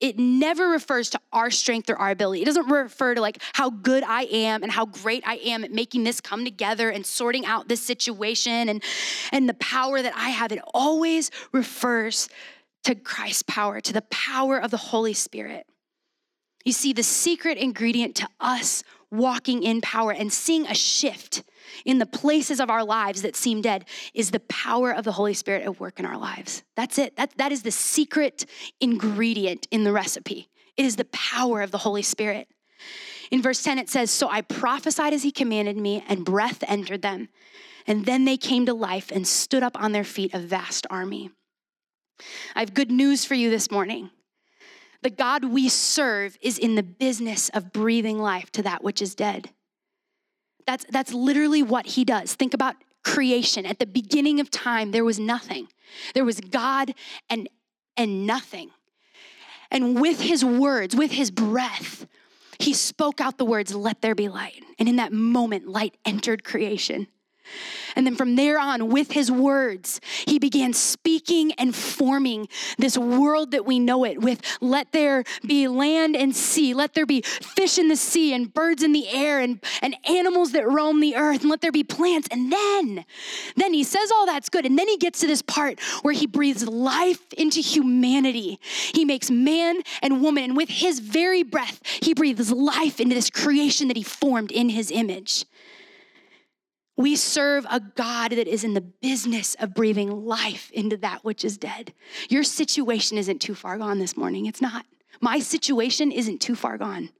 it 0.00 0.18
never 0.18 0.68
refers 0.68 1.10
to 1.10 1.20
our 1.32 1.50
strength 1.50 1.88
or 1.88 1.96
our 1.96 2.10
ability. 2.10 2.42
It 2.42 2.44
doesn't 2.44 2.68
refer 2.68 3.14
to 3.14 3.20
like 3.20 3.42
how 3.54 3.70
good 3.70 4.04
I 4.04 4.24
am 4.24 4.62
and 4.62 4.70
how 4.70 4.86
great 4.86 5.22
I 5.26 5.36
am 5.36 5.64
at 5.64 5.72
making 5.72 6.04
this 6.04 6.20
come 6.20 6.44
together 6.44 6.90
and 6.90 7.04
sorting 7.04 7.46
out 7.46 7.68
this 7.68 7.80
situation 7.80 8.68
and, 8.68 8.82
and 9.32 9.48
the 9.48 9.54
power 9.54 10.02
that 10.02 10.14
I 10.14 10.30
have. 10.30 10.52
It 10.52 10.60
always 10.74 11.30
refers 11.52 12.28
to 12.84 12.94
Christ's 12.94 13.42
power, 13.42 13.80
to 13.80 13.92
the 13.92 14.02
power 14.02 14.58
of 14.58 14.70
the 14.70 14.76
Holy 14.76 15.14
Spirit. 15.14 15.66
You 16.66 16.72
see, 16.72 16.92
the 16.92 17.04
secret 17.04 17.58
ingredient 17.58 18.16
to 18.16 18.28
us 18.40 18.82
walking 19.12 19.62
in 19.62 19.80
power 19.80 20.10
and 20.12 20.32
seeing 20.32 20.66
a 20.66 20.74
shift 20.74 21.44
in 21.84 21.98
the 21.98 22.06
places 22.06 22.58
of 22.58 22.70
our 22.70 22.82
lives 22.82 23.22
that 23.22 23.36
seem 23.36 23.62
dead 23.62 23.84
is 24.14 24.32
the 24.32 24.40
power 24.40 24.90
of 24.90 25.04
the 25.04 25.12
Holy 25.12 25.32
Spirit 25.32 25.62
at 25.62 25.78
work 25.78 26.00
in 26.00 26.04
our 26.04 26.18
lives. 26.18 26.64
That's 26.74 26.98
it. 26.98 27.14
That, 27.14 27.30
that 27.36 27.52
is 27.52 27.62
the 27.62 27.70
secret 27.70 28.46
ingredient 28.80 29.68
in 29.70 29.84
the 29.84 29.92
recipe. 29.92 30.48
It 30.76 30.84
is 30.84 30.96
the 30.96 31.04
power 31.06 31.62
of 31.62 31.70
the 31.70 31.78
Holy 31.78 32.02
Spirit. 32.02 32.48
In 33.30 33.42
verse 33.42 33.62
10, 33.62 33.78
it 33.78 33.88
says, 33.88 34.10
So 34.10 34.28
I 34.28 34.40
prophesied 34.40 35.12
as 35.12 35.22
he 35.22 35.30
commanded 35.30 35.76
me, 35.76 36.04
and 36.08 36.24
breath 36.24 36.64
entered 36.66 37.00
them. 37.00 37.28
And 37.86 38.06
then 38.06 38.24
they 38.24 38.36
came 38.36 38.66
to 38.66 38.74
life 38.74 39.12
and 39.12 39.24
stood 39.24 39.62
up 39.62 39.80
on 39.80 39.92
their 39.92 40.02
feet, 40.02 40.34
a 40.34 40.40
vast 40.40 40.84
army. 40.90 41.30
I 42.56 42.60
have 42.60 42.74
good 42.74 42.90
news 42.90 43.24
for 43.24 43.34
you 43.34 43.50
this 43.50 43.70
morning. 43.70 44.10
The 45.06 45.10
God 45.10 45.44
we 45.44 45.68
serve 45.68 46.36
is 46.40 46.58
in 46.58 46.74
the 46.74 46.82
business 46.82 47.48
of 47.50 47.72
breathing 47.72 48.18
life 48.18 48.50
to 48.50 48.62
that 48.64 48.82
which 48.82 49.00
is 49.00 49.14
dead. 49.14 49.50
That's, 50.66 50.84
that's 50.90 51.12
literally 51.12 51.62
what 51.62 51.86
he 51.86 52.04
does. 52.04 52.34
Think 52.34 52.54
about 52.54 52.74
creation. 53.04 53.66
At 53.66 53.78
the 53.78 53.86
beginning 53.86 54.40
of 54.40 54.50
time, 54.50 54.90
there 54.90 55.04
was 55.04 55.20
nothing. 55.20 55.68
There 56.14 56.24
was 56.24 56.40
God 56.40 56.92
and, 57.30 57.48
and 57.96 58.26
nothing. 58.26 58.70
And 59.70 60.00
with 60.00 60.22
his 60.22 60.44
words, 60.44 60.96
with 60.96 61.12
his 61.12 61.30
breath, 61.30 62.04
he 62.58 62.74
spoke 62.74 63.20
out 63.20 63.38
the 63.38 63.44
words, 63.44 63.72
Let 63.76 64.02
there 64.02 64.16
be 64.16 64.28
light. 64.28 64.64
And 64.76 64.88
in 64.88 64.96
that 64.96 65.12
moment, 65.12 65.68
light 65.68 65.96
entered 66.04 66.42
creation. 66.42 67.06
And 67.94 68.06
then 68.06 68.16
from 68.16 68.36
there 68.36 68.58
on, 68.58 68.88
with 68.88 69.12
his 69.12 69.30
words, 69.30 70.00
he 70.26 70.38
began 70.38 70.72
speaking 70.72 71.52
and 71.52 71.74
forming 71.74 72.48
this 72.78 72.98
world 72.98 73.52
that 73.52 73.64
we 73.64 73.78
know 73.78 74.04
it 74.04 74.20
with 74.20 74.40
let 74.60 74.92
there 74.92 75.24
be 75.46 75.68
land 75.68 76.16
and 76.16 76.34
sea, 76.34 76.74
let 76.74 76.94
there 76.94 77.06
be 77.06 77.22
fish 77.22 77.78
in 77.78 77.88
the 77.88 77.96
sea 77.96 78.34
and 78.34 78.52
birds 78.52 78.82
in 78.82 78.92
the 78.92 79.08
air 79.08 79.40
and, 79.40 79.60
and 79.82 79.96
animals 80.08 80.52
that 80.52 80.68
roam 80.68 81.00
the 81.00 81.16
earth, 81.16 81.42
and 81.42 81.50
let 81.50 81.60
there 81.60 81.72
be 81.72 81.84
plants. 81.84 82.28
And 82.30 82.52
then, 82.52 83.04
then 83.56 83.72
he 83.72 83.84
says 83.84 84.10
all 84.10 84.26
that's 84.26 84.48
good. 84.48 84.66
And 84.66 84.78
then 84.78 84.88
he 84.88 84.96
gets 84.96 85.20
to 85.20 85.26
this 85.26 85.42
part 85.42 85.80
where 86.02 86.14
he 86.14 86.26
breathes 86.26 86.66
life 86.66 87.32
into 87.32 87.60
humanity. 87.60 88.58
He 88.94 89.04
makes 89.04 89.30
man 89.30 89.80
and 90.02 90.20
woman, 90.20 90.44
and 90.44 90.56
with 90.56 90.68
his 90.68 91.00
very 91.00 91.42
breath, 91.42 91.80
he 92.02 92.14
breathes 92.14 92.52
life 92.52 93.00
into 93.00 93.14
this 93.14 93.30
creation 93.30 93.88
that 93.88 93.96
he 93.96 94.02
formed 94.02 94.50
in 94.52 94.68
his 94.68 94.90
image. 94.90 95.44
We 96.96 97.14
serve 97.14 97.66
a 97.70 97.80
God 97.80 98.32
that 98.32 98.48
is 98.48 98.64
in 98.64 98.74
the 98.74 98.80
business 98.80 99.54
of 99.60 99.74
breathing 99.74 100.24
life 100.24 100.70
into 100.72 100.96
that 100.98 101.24
which 101.24 101.44
is 101.44 101.58
dead. 101.58 101.92
Your 102.30 102.42
situation 102.42 103.18
isn't 103.18 103.40
too 103.40 103.54
far 103.54 103.76
gone 103.76 103.98
this 103.98 104.16
morning. 104.16 104.46
It's 104.46 104.62
not. 104.62 104.86
My 105.20 105.38
situation 105.38 106.10
isn't 106.10 106.40
too 106.40 106.54
far 106.54 106.78
gone. 106.78 107.10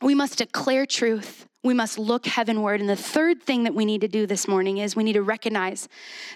We 0.00 0.14
must 0.14 0.38
declare 0.38 0.86
truth. 0.86 1.46
We 1.62 1.74
must 1.74 1.98
look 1.98 2.26
heavenward. 2.26 2.80
And 2.80 2.88
the 2.88 2.96
third 2.96 3.42
thing 3.42 3.64
that 3.64 3.74
we 3.74 3.84
need 3.84 4.00
to 4.02 4.08
do 4.08 4.26
this 4.26 4.48
morning 4.48 4.78
is 4.78 4.96
we 4.96 5.04
need 5.04 5.14
to 5.14 5.22
recognize 5.22 5.88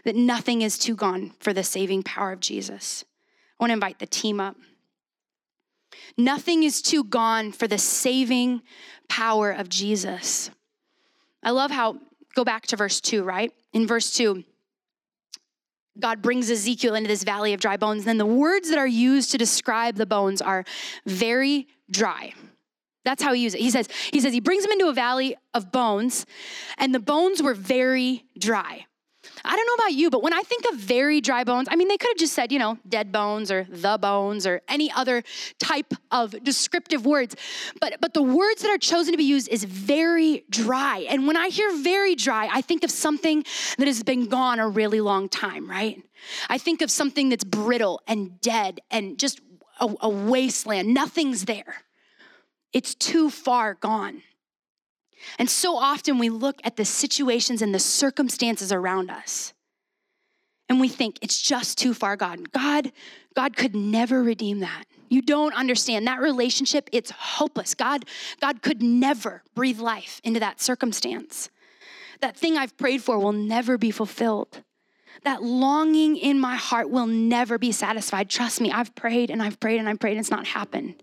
that 0.05 0.17
nothing 0.17 0.63
is 0.63 0.79
too 0.79 0.95
gone 0.95 1.35
for 1.41 1.53
the 1.53 1.65
saving 1.65 2.03
power 2.03 2.33
of 2.33 2.41
Jesus. 2.41 3.05
I 3.59 3.65
want 3.65 3.71
to 3.71 3.75
invite 3.75 3.99
the 3.99 4.07
team 4.07 4.41
up. 4.41 4.57
Nothing 6.17 6.63
is 6.63 6.83
too 6.83 7.05
gone 7.05 7.53
for 7.53 7.67
the 7.67 7.79
saving 7.79 8.63
power 9.09 9.51
of 9.51 9.69
Jesus. 9.69 10.51
I 11.43 11.51
love 11.51 11.71
how, 11.71 11.99
go 12.35 12.45
back 12.45 12.67
to 12.69 12.77
verse 12.77 13.01
2, 13.01 13.23
right? 13.23 13.53
In 13.73 13.87
verse 13.87 14.13
2, 14.13 14.45
God 16.01 16.23
brings 16.23 16.51
Ezekiel 16.51 16.95
into 16.95 17.09
this 17.09 17.25
valley 17.25 17.53
of 17.55 17.61
dry 17.61 17.77
bones. 17.77 18.05
Then 18.05 18.19
the 18.19 18.27
words 18.27 18.69
that 18.71 18.79
are 18.79 18.87
used 18.87 19.31
to 19.33 19.39
describe 19.39 19.97
the 19.97 20.07
bones 20.07 20.41
are 20.41 20.65
very 21.07 21.67
dry. 21.91 22.35
That's 23.05 23.23
how 23.23 23.33
he 23.33 23.43
uses 23.43 23.59
it. 23.59 23.63
He 23.63 23.71
says, 23.71 23.89
he 24.13 24.21
says 24.21 24.33
he 24.33 24.41
brings 24.41 24.65
him 24.65 24.73
into 24.73 24.89
a 24.89 24.93
valley 24.93 25.37
of 25.55 25.73
bones, 25.73 26.27
and 26.77 26.95
the 26.95 27.01
bones 27.01 27.43
were 27.43 27.55
very 27.55 28.25
dry. 28.39 28.85
I 29.45 29.57
don't 29.57 29.67
know 29.67 29.85
about 29.85 29.93
you, 29.93 30.11
but 30.11 30.23
when 30.23 30.33
I 30.33 30.43
think 30.43 30.65
of 30.73 30.79
very 30.79 31.21
dry 31.21 31.45
bones, 31.45 31.69
I 31.71 31.77
mean, 31.77 31.89
they 31.89 31.97
could 31.97 32.11
have 32.11 32.19
just 32.19 32.35
said, 32.35 32.53
you 32.53 32.59
know, 32.59 32.79
dead 32.89 33.13
bones 33.13 33.51
or 33.51 33.67
the 33.69 33.99
bones 34.01 34.47
or 34.47 34.61
any 34.69 34.91
other 34.93 35.23
type 35.59 35.93
of 36.11 36.43
descriptive 36.43 37.07
words. 37.07 37.37
But, 37.81 38.01
but 38.01 38.15
the 38.15 38.23
words 38.23 38.63
that 38.63 38.71
are 38.71 38.79
chosen 38.79 39.13
to 39.13 39.19
be 39.19 39.25
used 39.25 39.49
is 39.49 39.65
very 39.65 40.45
dry. 40.51 41.07
And 41.09 41.27
when 41.27 41.37
I 41.37 41.49
hear 41.49 41.71
very 41.83 42.15
dry, 42.15 42.49
I 42.51 42.61
think 42.61 42.85
of 42.85 42.91
something 42.91 43.45
that 43.79 43.87
has 43.87 44.03
been 44.03 44.27
gone 44.27 44.59
a 44.59 44.69
really 44.69 45.01
long 45.01 45.29
time, 45.29 45.69
right? 45.69 46.03
I 46.49 46.59
think 46.59 46.83
of 46.83 46.91
something 46.91 47.29
that's 47.29 47.45
brittle 47.45 48.01
and 48.07 48.41
dead 48.41 48.81
and 48.91 49.19
just 49.19 49.41
a, 49.81 49.95
a 50.01 50.09
wasteland. 50.09 50.93
Nothing's 50.93 51.45
there. 51.45 51.77
It's 52.73 52.95
too 52.95 53.31
far 53.31 53.75
gone. 53.75 54.23
And 55.39 55.49
so 55.51 55.77
often 55.77 56.19
we 56.19 56.29
look 56.29 56.61
at 56.65 56.77
the 56.77 56.85
situations 56.85 57.63
and 57.63 57.75
the 57.75 57.79
circumstances 57.79 58.73
around 58.73 59.11
us 59.11 59.53
and 60.69 60.81
we 60.81 60.89
think 60.89 61.19
it's 61.23 61.41
just 61.41 61.79
too 61.79 61.95
far 61.95 62.17
gone. 62.17 62.45
God 62.53 62.93
God 63.35 63.57
could 63.57 63.75
never 63.75 64.23
redeem 64.23 64.61
that. 64.61 64.85
You 65.09 65.23
don't 65.23 65.55
understand. 65.55 66.07
That 66.07 66.21
relationship, 66.21 66.91
it's 66.93 67.13
hopeless. 67.13 67.73
God, 67.75 68.05
God 68.41 68.63
could 68.63 68.83
never 68.83 69.45
breathe 69.55 69.79
life 69.79 70.21
into 70.25 70.41
that 70.41 70.61
circumstance. 70.61 71.49
That 72.21 72.37
thing 72.37 72.57
I've 72.57 72.77
prayed 72.77 73.01
for 73.01 73.19
will 73.19 73.33
never 73.33 73.79
be 73.79 73.93
fulfilled. 73.93 74.65
That 75.23 75.43
longing 75.43 76.17
in 76.17 76.41
my 76.41 76.57
heart 76.57 76.91
will 76.91 77.07
never 77.07 77.59
be 77.59 77.71
satisfied. 77.71 78.29
Trust 78.29 78.61
me, 78.61 78.73
I've 78.73 78.95
prayed 78.97 79.31
and 79.31 79.41
I've 79.41 79.61
prayed 79.61 79.79
and 79.79 79.89
I've 79.89 80.01
prayed 80.01 80.13
and 80.13 80.21
it's 80.21 80.31
not 80.31 80.49
happened. 80.49 81.01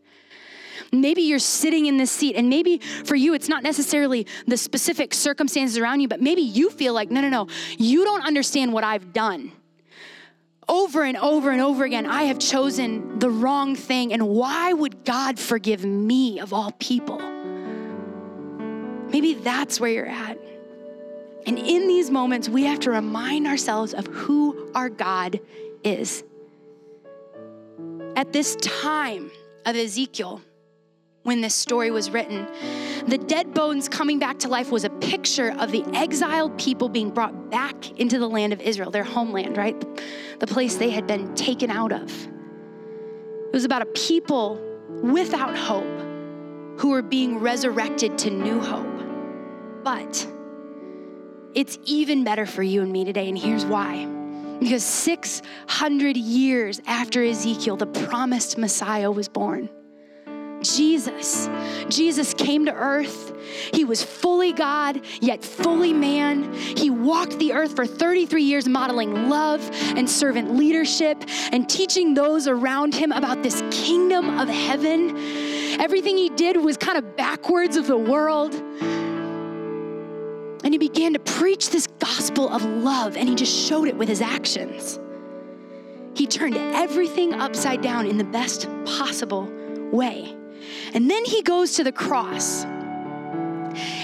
Maybe 1.02 1.22
you're 1.22 1.40
sitting 1.40 1.86
in 1.86 1.98
this 1.98 2.12
seat, 2.12 2.36
and 2.36 2.50
maybe 2.50 2.80
for 3.04 3.16
you, 3.16 3.34
it's 3.34 3.50
not 3.50 3.64
necessarily 3.64 4.28
the 4.48 4.58
specific 4.58 5.14
circumstances 5.14 5.78
around 5.78 6.00
you, 6.00 6.08
but 6.08 6.22
maybe 6.22 6.42
you 6.42 6.70
feel 6.70 6.94
like, 6.94 7.12
no, 7.12 7.22
no, 7.22 7.30
no, 7.30 7.48
you 7.78 8.04
don't 8.04 8.26
understand 8.26 8.74
what 8.74 8.84
I've 8.84 9.14
done. 9.14 9.52
Over 10.68 11.04
and 11.04 11.16
over 11.18 11.52
and 11.52 11.62
over 11.62 11.84
again, 11.84 12.06
I 12.06 12.24
have 12.24 12.40
chosen 12.40 13.20
the 13.20 13.30
wrong 13.30 13.76
thing, 13.76 14.14
and 14.14 14.28
why 14.28 14.74
would 14.74 15.06
God 15.06 15.40
forgive 15.40 15.86
me 15.86 16.40
of 16.40 16.54
all 16.54 16.72
people? 16.80 17.20
Maybe 19.10 19.36
that's 19.36 19.80
where 19.80 19.92
you're 19.92 20.08
at. 20.08 20.40
And 21.46 21.60
in 21.60 21.88
these 21.88 22.10
moments, 22.10 22.50
we 22.50 22.64
have 22.64 22.80
to 22.82 22.90
remind 22.90 23.46
ourselves 23.46 23.94
of 23.94 24.08
who 24.08 24.72
our 24.74 24.90
God 24.90 25.40
is. 25.84 26.24
At 28.16 28.34
this 28.34 28.56
time 28.56 29.30
of 29.66 29.76
Ezekiel, 29.76 30.42
when 31.26 31.42
this 31.42 31.56
story 31.56 31.90
was 31.90 32.12
written, 32.12 32.48
the 33.08 33.18
dead 33.18 33.52
bones 33.52 33.90
coming 33.90 34.20
back 34.20 34.38
to 34.38 34.48
life 34.48 34.72
was 34.72 34.84
a 34.84 34.92
picture 34.92 35.56
of 35.58 35.72
the 35.72 35.84
exiled 35.96 36.56
people 36.60 36.88
being 36.88 37.10
brought 37.10 37.50
back 37.50 38.00
into 38.00 38.20
the 38.20 38.30
land 38.30 38.54
of 38.54 38.62
Israel, 38.62 38.92
their 38.92 39.04
homeland, 39.04 39.58
right? 39.58 39.76
The 40.40 40.46
place 40.46 40.76
they 40.76 40.92
had 40.92 41.08
been 41.08 41.34
taken 41.34 41.72
out 41.72 41.92
of. 41.92 42.28
It 43.48 43.52
was 43.52 43.66
about 43.66 43.82
a 43.82 43.88
people 43.88 44.62
without 45.02 45.58
hope 45.58 46.00
who 46.80 46.90
were 46.90 47.02
being 47.02 47.40
resurrected 47.40 48.20
to 48.20 48.30
new 48.30 48.60
hope. 48.60 48.86
But 49.84 50.28
it's 51.56 51.80
even 51.86 52.24
better 52.24 52.46
for 52.46 52.62
you 52.62 52.84
and 52.84 52.92
me 52.92 53.04
today, 53.04 53.28
and 53.30 53.38
here's 53.38 53.66
why. 53.66 54.06
Because 54.60 54.84
600 54.84 56.18
years 56.18 56.82
after 56.86 57.24
Ezekiel, 57.24 57.78
the 57.78 57.88
promised 57.88 58.60
Messiah 58.60 59.10
was 59.10 59.28
born. 59.28 59.70
Jesus. 60.74 61.50
Jesus 61.90 62.34
came 62.34 62.66
to 62.66 62.74
earth. 62.74 63.34
He 63.74 63.86
was 63.86 64.04
fully 64.04 64.52
God, 64.54 65.02
yet 65.22 65.44
fully 65.44 65.94
man. 65.94 66.54
He 66.54 66.90
walked 66.90 67.38
the 67.40 67.54
earth 67.54 67.76
for 67.76 67.86
33 67.86 68.44
years, 68.44 68.68
modeling 68.68 69.30
love 69.30 69.68
and 69.96 70.10
servant 70.10 70.56
leadership 70.56 71.24
and 71.52 71.70
teaching 71.70 72.14
those 72.14 72.48
around 72.48 72.96
him 72.96 73.12
about 73.12 73.44
this 73.44 73.64
kingdom 73.72 74.40
of 74.40 74.50
heaven. 74.50 75.18
Everything 75.80 76.18
he 76.18 76.30
did 76.30 76.58
was 76.58 76.78
kind 76.78 76.98
of 76.98 77.16
backwards 77.16 77.78
of 77.78 77.88
the 77.88 77.98
world. 77.98 78.54
And 80.64 80.74
he 80.74 80.78
began 80.80 81.14
to 81.14 81.20
preach 81.20 81.70
this 81.70 81.86
gospel 82.00 82.50
of 82.50 82.66
love, 82.66 83.16
and 83.18 83.30
he 83.30 83.36
just 83.36 83.56
showed 83.56 83.88
it 83.88 83.96
with 83.96 84.10
his 84.10 84.22
actions. 84.22 85.00
He 86.16 86.26
turned 86.26 86.58
everything 86.58 87.34
upside 87.34 87.82
down 87.82 88.08
in 88.08 88.18
the 88.18 88.24
best 88.24 88.68
possible 88.86 89.52
way. 89.92 90.36
And 90.94 91.10
then 91.10 91.26
he 91.26 91.42
goes 91.42 91.74
to 91.74 91.84
the 91.84 91.92
cross. 91.92 92.66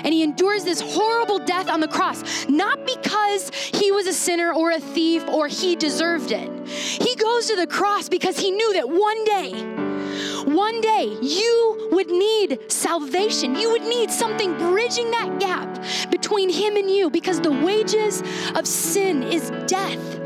And 0.04 0.14
he 0.14 0.24
endures 0.24 0.64
this 0.64 0.82
horrible 0.82 1.40
death 1.40 1.70
on 1.70 1.80
the 1.80 1.88
cross, 1.88 2.48
not 2.50 2.86
because 2.86 3.50
he 3.54 3.92
was 3.92 4.08
a 4.08 4.14
sinner 4.14 4.52
or 4.54 4.72
a 4.72 4.80
thief 4.80 5.26
or 5.28 5.48
he 5.48 5.76
deserved 5.76 6.32
it. 6.32 6.68
He 6.68 7.16
goes 7.16 7.48
to 7.48 7.56
the 7.56 7.68
cross 7.68 8.10
because 8.10 8.38
he 8.38 8.52
knew 8.52 8.74
that 8.74 8.90
one 8.90 9.24
day, 9.24 9.52
one 10.44 10.82
day 10.82 11.18
you 11.22 11.90
would 11.92 12.10
need 12.10 12.72
salvation. 12.72 13.56
You 13.56 13.72
would 13.72 13.84
need 13.84 14.12
something 14.12 14.58
bridging 14.58 15.12
that 15.12 15.40
gap 15.40 15.84
between 16.10 16.50
him 16.50 16.76
and 16.76 16.90
you 16.90 17.10
because 17.10 17.40
the 17.40 17.52
wages 17.52 18.22
of 18.56 18.68
sin 18.68 19.24
is 19.24 19.52
death. 19.68 20.21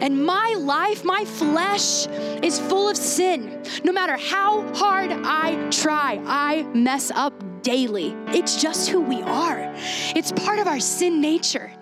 And 0.00 0.24
my 0.24 0.54
life, 0.58 1.04
my 1.04 1.24
flesh 1.24 2.06
is 2.42 2.58
full 2.58 2.88
of 2.88 2.96
sin. 2.96 3.62
No 3.84 3.92
matter 3.92 4.16
how 4.16 4.72
hard 4.74 5.12
I 5.12 5.68
try, 5.70 6.20
I 6.26 6.62
mess 6.74 7.10
up 7.10 7.32
daily. 7.62 8.14
It's 8.28 8.60
just 8.60 8.88
who 8.88 9.00
we 9.00 9.22
are, 9.22 9.72
it's 10.16 10.32
part 10.32 10.58
of 10.58 10.66
our 10.66 10.80
sin 10.80 11.20
nature. 11.20 11.72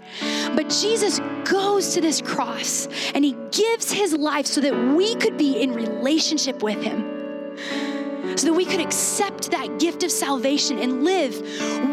But 0.55 0.71
Jesus 0.71 1.21
goes 1.45 1.95
to 1.95 2.01
this 2.01 2.23
cross 2.23 2.89
and 3.15 3.25
he 3.25 3.37
gives 3.51 3.91
his 3.93 4.15
life 4.15 4.47
so 4.47 4.61
that 4.63 4.75
we 4.97 5.15
could 5.17 5.37
be 5.37 5.61
in 5.61 5.75
relationship 5.75 6.63
with 6.63 6.83
him 6.83 7.17
so 8.37 8.49
that 8.49 8.55
we 8.55 8.65
could 8.65 8.81
accept 8.81 9.51
that 9.51 9.79
gift 9.79 10.03
of 10.03 10.11
salvation 10.11 10.79
and 10.79 11.05
live 11.05 11.35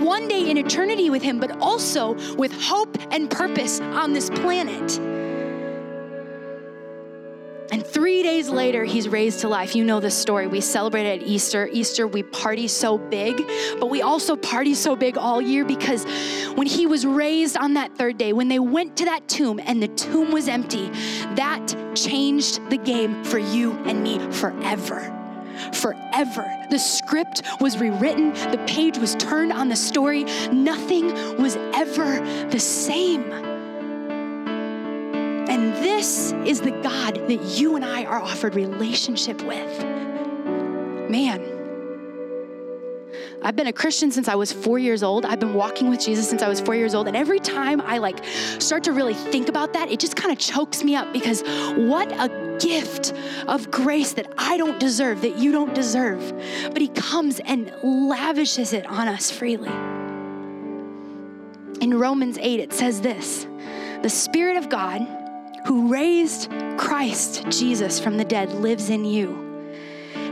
one 0.04 0.28
day 0.28 0.50
in 0.50 0.58
eternity 0.58 1.10
with 1.10 1.22
Him, 1.22 1.40
but 1.40 1.52
also 1.62 2.14
with 2.36 2.52
hope 2.52 2.98
and 3.12 3.30
purpose 3.30 3.80
on 3.80 4.12
this 4.14 4.30
planet. 4.30 5.13
And 7.74 7.84
three 7.84 8.22
days 8.22 8.50
later, 8.50 8.84
he's 8.84 9.10
raised 9.10 9.40
to 9.40 9.50
life. 9.50 9.76
You 9.76 9.84
know 9.84 10.00
the 10.00 10.12
story. 10.12 10.46
We 10.46 10.62
celebrate 10.62 11.12
at 11.12 11.24
Easter. 11.24 11.68
Easter, 11.74 12.06
we 12.06 12.22
party 12.22 12.68
so 12.68 13.00
big, 13.00 13.36
but 13.80 13.88
we 13.88 14.04
also 14.04 14.36
party 14.36 14.76
so 14.76 14.96
big 14.96 15.18
all 15.18 15.42
year 15.42 15.66
because 15.66 16.06
when 16.54 16.68
he 16.68 16.86
was 16.86 17.04
raised 17.04 17.58
on 17.58 17.74
that 17.74 17.98
third 17.98 18.20
day, 18.20 18.32
when 18.32 18.48
they 18.48 18.60
went 18.60 18.96
to 18.98 19.06
that 19.06 19.28
tomb 19.28 19.60
and 19.60 19.82
the 19.82 19.88
tomb 19.88 20.30
was 20.30 20.48
empty, 20.48 20.88
that 21.34 21.76
changed 21.96 22.70
the 22.70 22.78
game 22.78 23.24
for 23.24 23.40
you 23.40 23.72
and 23.86 24.04
me 24.04 24.20
forever 24.32 25.10
forever. 25.74 26.46
The 26.70 26.80
script 26.80 27.44
was 27.60 27.78
rewritten, 27.78 28.34
the 28.34 28.64
page 28.68 28.98
was 28.98 29.16
turned 29.16 29.54
on 29.54 29.70
the 29.70 29.76
story. 29.76 30.26
Nothing 30.52 31.08
was 31.42 31.56
ever 31.74 32.20
the 32.50 32.60
same. 32.60 33.53
And 35.64 35.74
this 35.76 36.34
is 36.46 36.60
the 36.60 36.72
God 36.72 37.16
that 37.30 37.42
you 37.58 37.78
and 37.78 37.86
I 37.86 38.04
are 38.04 38.22
offered 38.22 38.54
relationship 38.54 39.42
with. 39.44 39.86
Man, 41.10 41.42
I've 43.42 43.56
been 43.56 43.68
a 43.68 43.72
Christian 43.72 44.12
since 44.12 44.28
I 44.28 44.36
was 44.36 44.52
four 44.52 44.78
years 44.78 45.04
old. 45.04 45.26
I've 45.26 45.40
been 45.40 45.54
walking 45.54 45.90
with 45.90 46.02
Jesus 46.02 46.28
since 46.28 46.42
I 46.42 46.50
was 46.50 46.60
four 46.60 46.76
years 46.76 46.94
old. 46.94 47.08
And 47.08 47.16
every 47.16 47.40
time 47.40 47.80
I 47.80 48.00
like 48.00 48.26
start 48.60 48.84
to 48.84 48.92
really 48.92 49.14
think 49.14 49.48
about 49.48 49.72
that, 49.72 49.90
it 49.90 50.02
just 50.02 50.18
kind 50.18 50.34
of 50.34 50.38
chokes 50.38 50.84
me 50.84 50.98
up 50.98 51.14
because 51.14 51.44
what 51.78 52.12
a 52.12 52.58
gift 52.60 53.14
of 53.48 53.72
grace 53.72 54.12
that 54.14 54.34
I 54.38 54.58
don't 54.58 54.82
deserve, 54.82 55.22
that 55.22 55.38
you 55.38 55.54
don't 55.54 55.74
deserve. 55.74 56.34
But 56.74 56.82
He 56.82 56.90
comes 56.90 57.40
and 57.40 57.74
lavishes 57.82 58.74
it 58.74 58.86
on 58.88 59.08
us 59.08 59.32
freely. 59.32 59.72
In 61.80 61.98
Romans 61.98 62.38
8, 62.38 62.60
it 62.60 62.74
says 62.74 63.00
this 63.00 63.48
The 64.02 64.10
Spirit 64.10 64.58
of 64.58 64.68
God 64.68 65.23
who 65.66 65.88
raised 65.88 66.52
Christ 66.78 67.50
Jesus 67.50 68.00
from 68.00 68.18
the 68.18 68.26
dead 68.26 68.52
lives 68.54 68.90
in 68.90 69.06
you. 69.06 69.40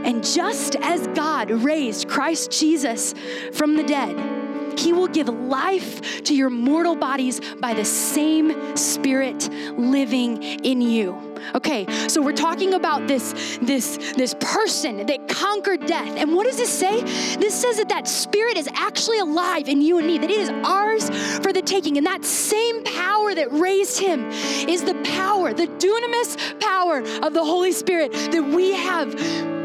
And 0.04 0.24
just 0.24 0.76
as 0.76 1.06
God 1.08 1.50
raised 1.50 2.08
Christ 2.08 2.50
Jesus 2.50 3.14
from 3.52 3.76
the 3.76 3.84
dead, 3.84 4.41
he 4.78 4.92
will 4.92 5.08
give 5.08 5.28
life 5.28 6.22
to 6.24 6.34
your 6.34 6.50
mortal 6.50 6.94
bodies 6.94 7.40
by 7.60 7.74
the 7.74 7.84
same 7.84 8.76
Spirit 8.76 9.48
living 9.76 10.42
in 10.42 10.80
you. 10.80 11.32
Okay, 11.54 11.86
so 12.08 12.22
we're 12.22 12.32
talking 12.32 12.74
about 12.74 13.06
this 13.08 13.58
this 13.60 13.96
this 14.16 14.34
person 14.40 15.06
that 15.06 15.28
conquered 15.28 15.86
death. 15.86 16.16
And 16.16 16.34
what 16.34 16.46
does 16.46 16.56
this 16.56 16.70
say? 16.70 17.00
This 17.36 17.54
says 17.54 17.76
that 17.78 17.88
that 17.88 18.06
spirit 18.06 18.56
is 18.56 18.68
actually 18.74 19.18
alive 19.18 19.68
in 19.68 19.82
you 19.82 19.98
and 19.98 20.06
me, 20.06 20.18
that 20.18 20.30
it 20.30 20.38
is 20.38 20.50
ours 20.64 21.10
for 21.38 21.52
the 21.52 21.62
taking. 21.62 21.96
And 21.98 22.06
that 22.06 22.24
same 22.24 22.84
power 22.84 23.34
that 23.34 23.50
raised 23.52 23.98
him 23.98 24.30
is 24.30 24.82
the 24.82 24.94
power, 25.04 25.52
the 25.52 25.66
dunamis 25.66 26.60
power 26.60 26.98
of 27.24 27.34
the 27.34 27.44
Holy 27.44 27.72
Spirit 27.72 28.12
that 28.12 28.44
we 28.44 28.72
have 28.72 29.12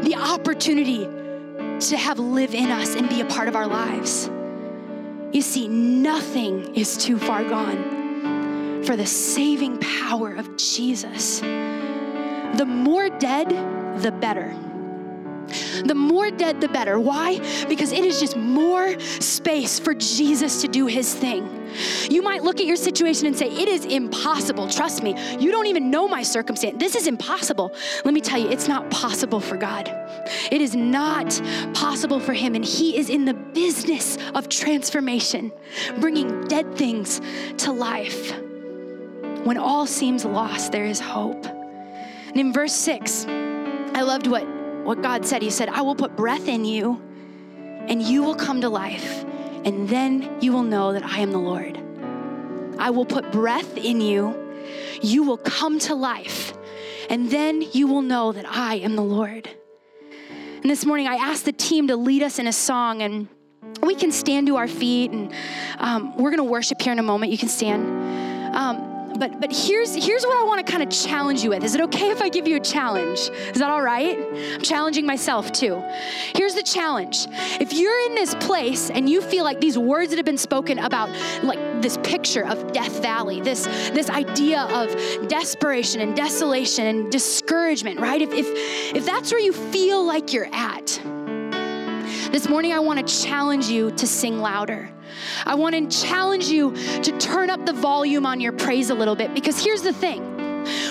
the 0.04 0.16
opportunity 0.16 1.04
to 1.80 1.96
have 1.96 2.18
live 2.18 2.54
in 2.54 2.70
us 2.70 2.94
and 2.94 3.08
be 3.08 3.20
a 3.20 3.24
part 3.26 3.48
of 3.48 3.54
our 3.54 3.66
lives. 3.66 4.28
You 5.32 5.42
see, 5.42 5.68
nothing 5.68 6.74
is 6.74 6.96
too 6.96 7.18
far 7.18 7.44
gone 7.44 8.82
for 8.84 8.96
the 8.96 9.06
saving 9.06 9.78
power 9.78 10.34
of 10.34 10.56
Jesus. 10.56 11.40
The 11.40 12.64
more 12.66 13.10
dead, 13.10 13.48
the 14.00 14.10
better. 14.10 14.56
The 15.84 15.94
more 15.94 16.30
dead, 16.30 16.60
the 16.60 16.68
better. 16.68 16.98
Why? 16.98 17.38
Because 17.68 17.92
it 17.92 18.04
is 18.04 18.20
just 18.20 18.36
more 18.36 18.98
space 19.00 19.78
for 19.78 19.94
Jesus 19.94 20.62
to 20.62 20.68
do 20.68 20.86
his 20.86 21.14
thing. 21.14 21.58
You 22.10 22.22
might 22.22 22.42
look 22.42 22.60
at 22.60 22.66
your 22.66 22.76
situation 22.76 23.26
and 23.26 23.36
say, 23.36 23.46
It 23.46 23.68
is 23.68 23.84
impossible. 23.84 24.68
Trust 24.68 25.02
me, 25.02 25.14
you 25.38 25.50
don't 25.50 25.66
even 25.66 25.90
know 25.90 26.08
my 26.08 26.22
circumstance. 26.22 26.76
This 26.78 26.94
is 26.94 27.06
impossible. 27.06 27.74
Let 28.04 28.14
me 28.14 28.20
tell 28.20 28.38
you, 28.38 28.48
it's 28.48 28.68
not 28.68 28.90
possible 28.90 29.40
for 29.40 29.56
God. 29.56 29.88
It 30.50 30.60
is 30.60 30.74
not 30.74 31.40
possible 31.74 32.20
for 32.20 32.32
Him. 32.32 32.54
And 32.54 32.64
He 32.64 32.96
is 32.96 33.10
in 33.10 33.24
the 33.24 33.34
business 33.34 34.18
of 34.34 34.48
transformation, 34.48 35.52
bringing 36.00 36.46
dead 36.48 36.76
things 36.76 37.20
to 37.58 37.72
life. 37.72 38.32
When 39.44 39.56
all 39.56 39.86
seems 39.86 40.24
lost, 40.24 40.72
there 40.72 40.84
is 40.84 41.00
hope. 41.00 41.46
And 41.46 42.36
in 42.36 42.52
verse 42.52 42.72
six, 42.72 43.24
I 43.26 44.02
loved 44.02 44.26
what 44.26 44.57
what 44.88 45.02
God 45.02 45.26
said. 45.26 45.42
He 45.42 45.50
said, 45.50 45.68
I 45.68 45.82
will 45.82 45.94
put 45.94 46.16
breath 46.16 46.48
in 46.48 46.64
you, 46.64 46.98
and 47.88 48.02
you 48.02 48.22
will 48.22 48.34
come 48.34 48.62
to 48.62 48.70
life, 48.70 49.22
and 49.66 49.86
then 49.86 50.40
you 50.40 50.50
will 50.50 50.62
know 50.62 50.94
that 50.94 51.04
I 51.04 51.18
am 51.18 51.30
the 51.30 51.38
Lord. 51.38 51.78
I 52.78 52.88
will 52.88 53.04
put 53.04 53.30
breath 53.30 53.76
in 53.76 54.00
you, 54.00 54.34
you 55.02 55.24
will 55.24 55.36
come 55.36 55.78
to 55.80 55.94
life, 55.94 56.54
and 57.10 57.30
then 57.30 57.60
you 57.72 57.86
will 57.86 58.00
know 58.00 58.32
that 58.32 58.46
I 58.48 58.76
am 58.76 58.96
the 58.96 59.02
Lord. 59.02 59.50
And 60.62 60.70
this 60.70 60.86
morning, 60.86 61.06
I 61.06 61.16
asked 61.16 61.44
the 61.44 61.52
team 61.52 61.88
to 61.88 61.96
lead 61.96 62.22
us 62.22 62.38
in 62.38 62.46
a 62.46 62.52
song, 62.52 63.02
and 63.02 63.28
we 63.82 63.94
can 63.94 64.10
stand 64.10 64.46
to 64.46 64.56
our 64.56 64.68
feet, 64.68 65.10
and 65.10 65.34
um, 65.76 66.16
we're 66.16 66.30
going 66.30 66.38
to 66.38 66.44
worship 66.44 66.80
here 66.80 66.92
in 66.92 66.98
a 66.98 67.02
moment. 67.02 67.30
You 67.30 67.36
can 67.36 67.50
stand. 67.50 68.56
Um, 68.56 68.97
but 69.18 69.40
but 69.40 69.52
here's 69.52 69.94
here's 69.94 70.24
what 70.24 70.38
I 70.38 70.44
want 70.44 70.64
to 70.64 70.70
kind 70.70 70.82
of 70.82 70.90
challenge 70.90 71.42
you 71.42 71.50
with. 71.50 71.64
Is 71.64 71.74
it 71.74 71.80
okay 71.82 72.10
if 72.10 72.22
I 72.22 72.28
give 72.28 72.46
you 72.46 72.56
a 72.56 72.60
challenge? 72.60 73.18
Is 73.18 73.58
that 73.58 73.70
all 73.70 73.82
right? 73.82 74.18
I'm 74.54 74.62
challenging 74.62 75.06
myself 75.06 75.52
too. 75.52 75.82
Here's 76.34 76.54
the 76.54 76.62
challenge. 76.62 77.26
If 77.60 77.72
you're 77.72 77.98
in 78.06 78.14
this 78.14 78.34
place 78.36 78.90
and 78.90 79.08
you 79.08 79.20
feel 79.20 79.44
like 79.44 79.60
these 79.60 79.76
words 79.76 80.10
that 80.10 80.16
have 80.16 80.26
been 80.26 80.38
spoken 80.38 80.78
about 80.78 81.10
like 81.42 81.58
this 81.82 81.98
picture 81.98 82.46
of 82.46 82.72
Death 82.72 83.02
Valley, 83.02 83.40
this 83.40 83.66
this 83.90 84.08
idea 84.10 84.62
of 84.62 85.28
desperation 85.28 86.00
and 86.00 86.16
desolation 86.16 86.86
and 86.86 87.10
discouragement, 87.10 88.00
right? 88.00 88.22
If 88.22 88.32
if 88.32 88.46
if 88.94 89.04
that's 89.04 89.32
where 89.32 89.40
you 89.40 89.52
feel 89.52 90.04
like 90.04 90.32
you're 90.32 90.52
at, 90.52 90.86
this 92.32 92.48
morning 92.48 92.72
I 92.72 92.78
want 92.78 93.06
to 93.06 93.22
challenge 93.22 93.66
you 93.68 93.90
to 93.92 94.06
sing 94.06 94.38
louder. 94.38 94.90
I 95.46 95.54
want 95.54 95.74
to 95.74 96.06
challenge 96.06 96.48
you 96.48 96.74
to 97.02 97.18
turn 97.18 97.50
up 97.50 97.64
the 97.66 97.72
volume 97.72 98.26
on 98.26 98.40
your 98.40 98.52
praise 98.52 98.90
a 98.90 98.94
little 98.94 99.16
bit 99.16 99.34
because 99.34 99.62
here's 99.62 99.82
the 99.82 99.92
thing. 99.92 100.37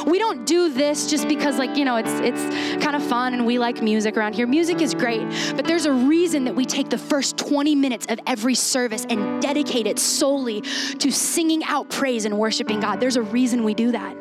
We 0.05 0.19
don't 0.19 0.45
do 0.45 0.69
this 0.69 1.09
just 1.09 1.27
because 1.27 1.57
like, 1.57 1.75
you 1.75 1.85
know, 1.85 1.95
it's 1.95 2.11
it's 2.19 2.83
kind 2.83 2.95
of 2.95 3.03
fun 3.03 3.33
and 3.33 3.45
we 3.45 3.59
like 3.59 3.81
music 3.81 4.17
around 4.17 4.35
here. 4.35 4.47
Music 4.47 4.81
is 4.81 4.93
great, 4.93 5.27
but 5.55 5.65
there's 5.65 5.85
a 5.85 5.91
reason 5.91 6.45
that 6.45 6.55
we 6.55 6.65
take 6.65 6.89
the 6.89 6.97
first 6.97 7.37
20 7.37 7.75
minutes 7.75 8.05
of 8.09 8.19
every 8.27 8.55
service 8.55 9.05
and 9.09 9.41
dedicate 9.41 9.87
it 9.87 9.99
solely 9.99 10.61
to 10.61 11.11
singing 11.11 11.63
out 11.65 11.89
praise 11.89 12.25
and 12.25 12.37
worshiping 12.37 12.79
God. 12.79 12.99
There's 12.99 13.15
a 13.15 13.21
reason 13.21 13.63
we 13.63 13.73
do 13.73 13.91
that. 13.91 14.15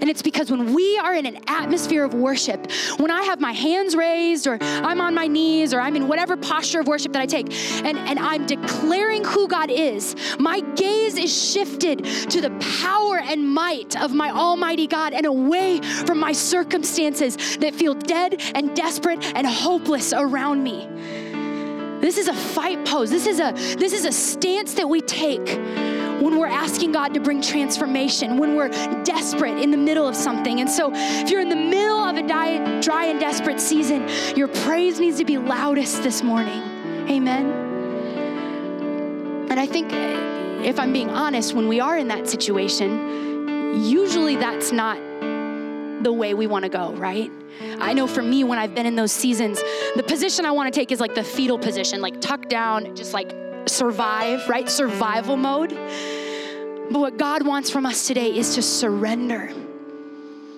And 0.00 0.08
it's 0.08 0.22
because 0.22 0.50
when 0.50 0.72
we 0.72 0.98
are 0.98 1.14
in 1.14 1.26
an 1.26 1.38
atmosphere 1.48 2.04
of 2.04 2.14
worship, 2.14 2.70
when 2.98 3.10
I 3.10 3.22
have 3.22 3.40
my 3.40 3.52
hands 3.52 3.96
raised 3.96 4.46
or 4.46 4.58
I'm 4.60 5.00
on 5.00 5.14
my 5.14 5.26
knees 5.26 5.74
or 5.74 5.80
I'm 5.80 5.96
in 5.96 6.08
whatever 6.08 6.36
posture 6.36 6.80
of 6.80 6.86
worship 6.86 7.12
that 7.12 7.22
I 7.22 7.26
take 7.26 7.52
and, 7.84 7.98
and 7.98 8.18
I'm 8.18 8.46
declaring 8.46 9.24
who 9.24 9.48
God 9.48 9.70
is, 9.70 10.14
my 10.38 10.60
gaze 10.76 11.16
is 11.16 11.52
shifted 11.52 12.04
to 12.04 12.40
the 12.40 12.50
power 12.82 13.18
and 13.18 13.48
might 13.48 14.00
of 14.00 14.14
my 14.14 14.30
almighty 14.30 14.86
God 14.86 15.12
and 15.12 15.26
away 15.28 15.80
from 15.80 16.18
my 16.18 16.32
circumstances 16.32 17.56
that 17.58 17.74
feel 17.74 17.94
dead 17.94 18.40
and 18.54 18.74
desperate 18.74 19.24
and 19.36 19.46
hopeless 19.46 20.12
around 20.12 20.62
me. 20.62 20.88
This 22.00 22.16
is 22.18 22.28
a 22.28 22.34
fight 22.34 22.84
pose. 22.84 23.10
This 23.10 23.26
is 23.26 23.40
a 23.40 23.52
this 23.76 23.92
is 23.92 24.04
a 24.04 24.12
stance 24.12 24.74
that 24.74 24.88
we 24.88 25.00
take 25.00 25.48
when 26.20 26.38
we're 26.38 26.46
asking 26.46 26.92
God 26.92 27.14
to 27.14 27.20
bring 27.20 27.40
transformation, 27.40 28.38
when 28.38 28.56
we're 28.56 28.70
desperate 29.04 29.58
in 29.58 29.70
the 29.70 29.76
middle 29.76 30.06
of 30.06 30.16
something. 30.16 30.60
And 30.60 30.68
so, 30.70 30.90
if 30.94 31.30
you're 31.30 31.40
in 31.40 31.48
the 31.48 31.56
middle 31.56 32.02
of 32.02 32.16
a 32.16 32.26
dry 32.26 33.04
and 33.06 33.20
desperate 33.20 33.60
season, 33.60 34.08
your 34.36 34.48
praise 34.48 34.98
needs 35.00 35.18
to 35.18 35.24
be 35.24 35.38
loudest 35.38 36.02
this 36.02 36.22
morning. 36.22 36.62
Amen. 37.08 37.68
And 39.50 39.58
I 39.58 39.66
think, 39.66 39.92
if 40.64 40.78
I'm 40.78 40.92
being 40.92 41.10
honest, 41.10 41.54
when 41.54 41.68
we 41.68 41.80
are 41.80 41.96
in 41.96 42.08
that 42.08 42.28
situation, 42.28 43.82
usually 43.84 44.36
that's 44.36 44.72
not 44.72 44.98
the 46.02 46.12
way 46.12 46.34
we 46.34 46.46
want 46.46 46.64
to 46.64 46.68
go, 46.68 46.92
right? 46.92 47.30
I 47.80 47.92
know 47.92 48.06
for 48.06 48.22
me, 48.22 48.44
when 48.44 48.58
I've 48.58 48.74
been 48.74 48.86
in 48.86 48.96
those 48.96 49.12
seasons, 49.12 49.60
the 49.96 50.04
position 50.06 50.44
I 50.44 50.52
want 50.52 50.72
to 50.72 50.80
take 50.80 50.92
is 50.92 51.00
like 51.00 51.14
the 51.14 51.24
fetal 51.24 51.58
position, 51.58 52.00
like 52.00 52.20
tuck 52.20 52.48
down, 52.48 52.94
just 52.94 53.12
like 53.12 53.34
survive, 53.66 54.48
right? 54.48 54.68
Survival 54.68 55.36
mode. 55.36 55.70
But 56.90 57.00
what 57.00 57.16
God 57.18 57.46
wants 57.46 57.70
from 57.70 57.84
us 57.84 58.06
today 58.06 58.36
is 58.36 58.54
to 58.54 58.62
surrender 58.62 59.52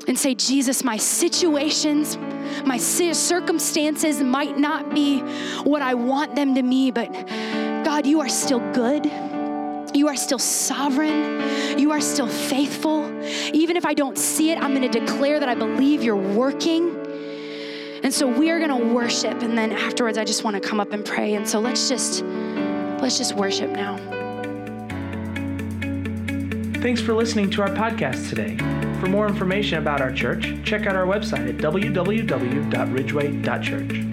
and 0.07 0.18
say, 0.18 0.35
Jesus, 0.35 0.85
my 0.85 0.96
situations, 0.96 2.16
my 2.64 2.76
circumstances 2.76 4.20
might 4.20 4.59
not 4.59 4.94
be 4.94 5.20
what 5.62 5.83
I 5.83 5.94
want 5.94 6.37
them 6.37 6.55
to 6.55 6.62
be, 6.62 6.90
but 6.90 7.12
God, 7.85 8.07
you 8.07 8.20
are 8.20 8.29
still 8.29 8.61
good. 8.72 9.11
You 9.94 10.09
are 10.09 10.16
still 10.16 10.38
sovereign. 10.38 11.79
You 11.79 11.92
are 11.92 12.00
still 12.00 12.29
faithful. 12.29 13.07
Even 13.53 13.76
if 13.76 13.85
I 13.85 13.94
don't 13.94 14.16
see 14.16 14.50
it, 14.50 14.59
I'm 14.59 14.74
going 14.74 14.90
to 14.90 15.00
declare 15.00 15.40
that 15.40 15.48
I 15.48 15.55
believe 15.55 16.03
you're 16.03 16.16
working. 16.16 16.96
And 18.03 18.14
so 18.14 18.26
we 18.26 18.50
are 18.50 18.59
going 18.59 18.70
to 18.70 18.94
worship 18.94 19.42
and 19.42 19.59
then 19.59 19.72
afterwards 19.72 20.16
I 20.16 20.24
just 20.24 20.42
want 20.42 20.61
to 20.61 20.66
come 20.66 20.81
up 20.81 20.92
and 20.92 21.05
pray. 21.05 21.35
And 21.35 21.46
so 21.46 21.61
let's 21.61 21.88
just 21.88 22.24
let's 23.03 23.18
just 23.18 23.35
worship 23.35 23.70
now. 23.70 23.98
Thanks 26.81 27.03
for 27.03 27.12
listening 27.12 27.50
to 27.50 27.62
our 27.62 27.68
podcast 27.68 28.31
today. 28.31 28.57
For 29.00 29.07
more 29.07 29.26
information 29.26 29.79
about 29.79 30.00
our 30.00 30.12
church, 30.12 30.55
check 30.64 30.87
out 30.87 30.96
our 30.96 31.07
website 31.07 31.48
at 31.48 31.59
www.ridgeway.church. 31.59 34.09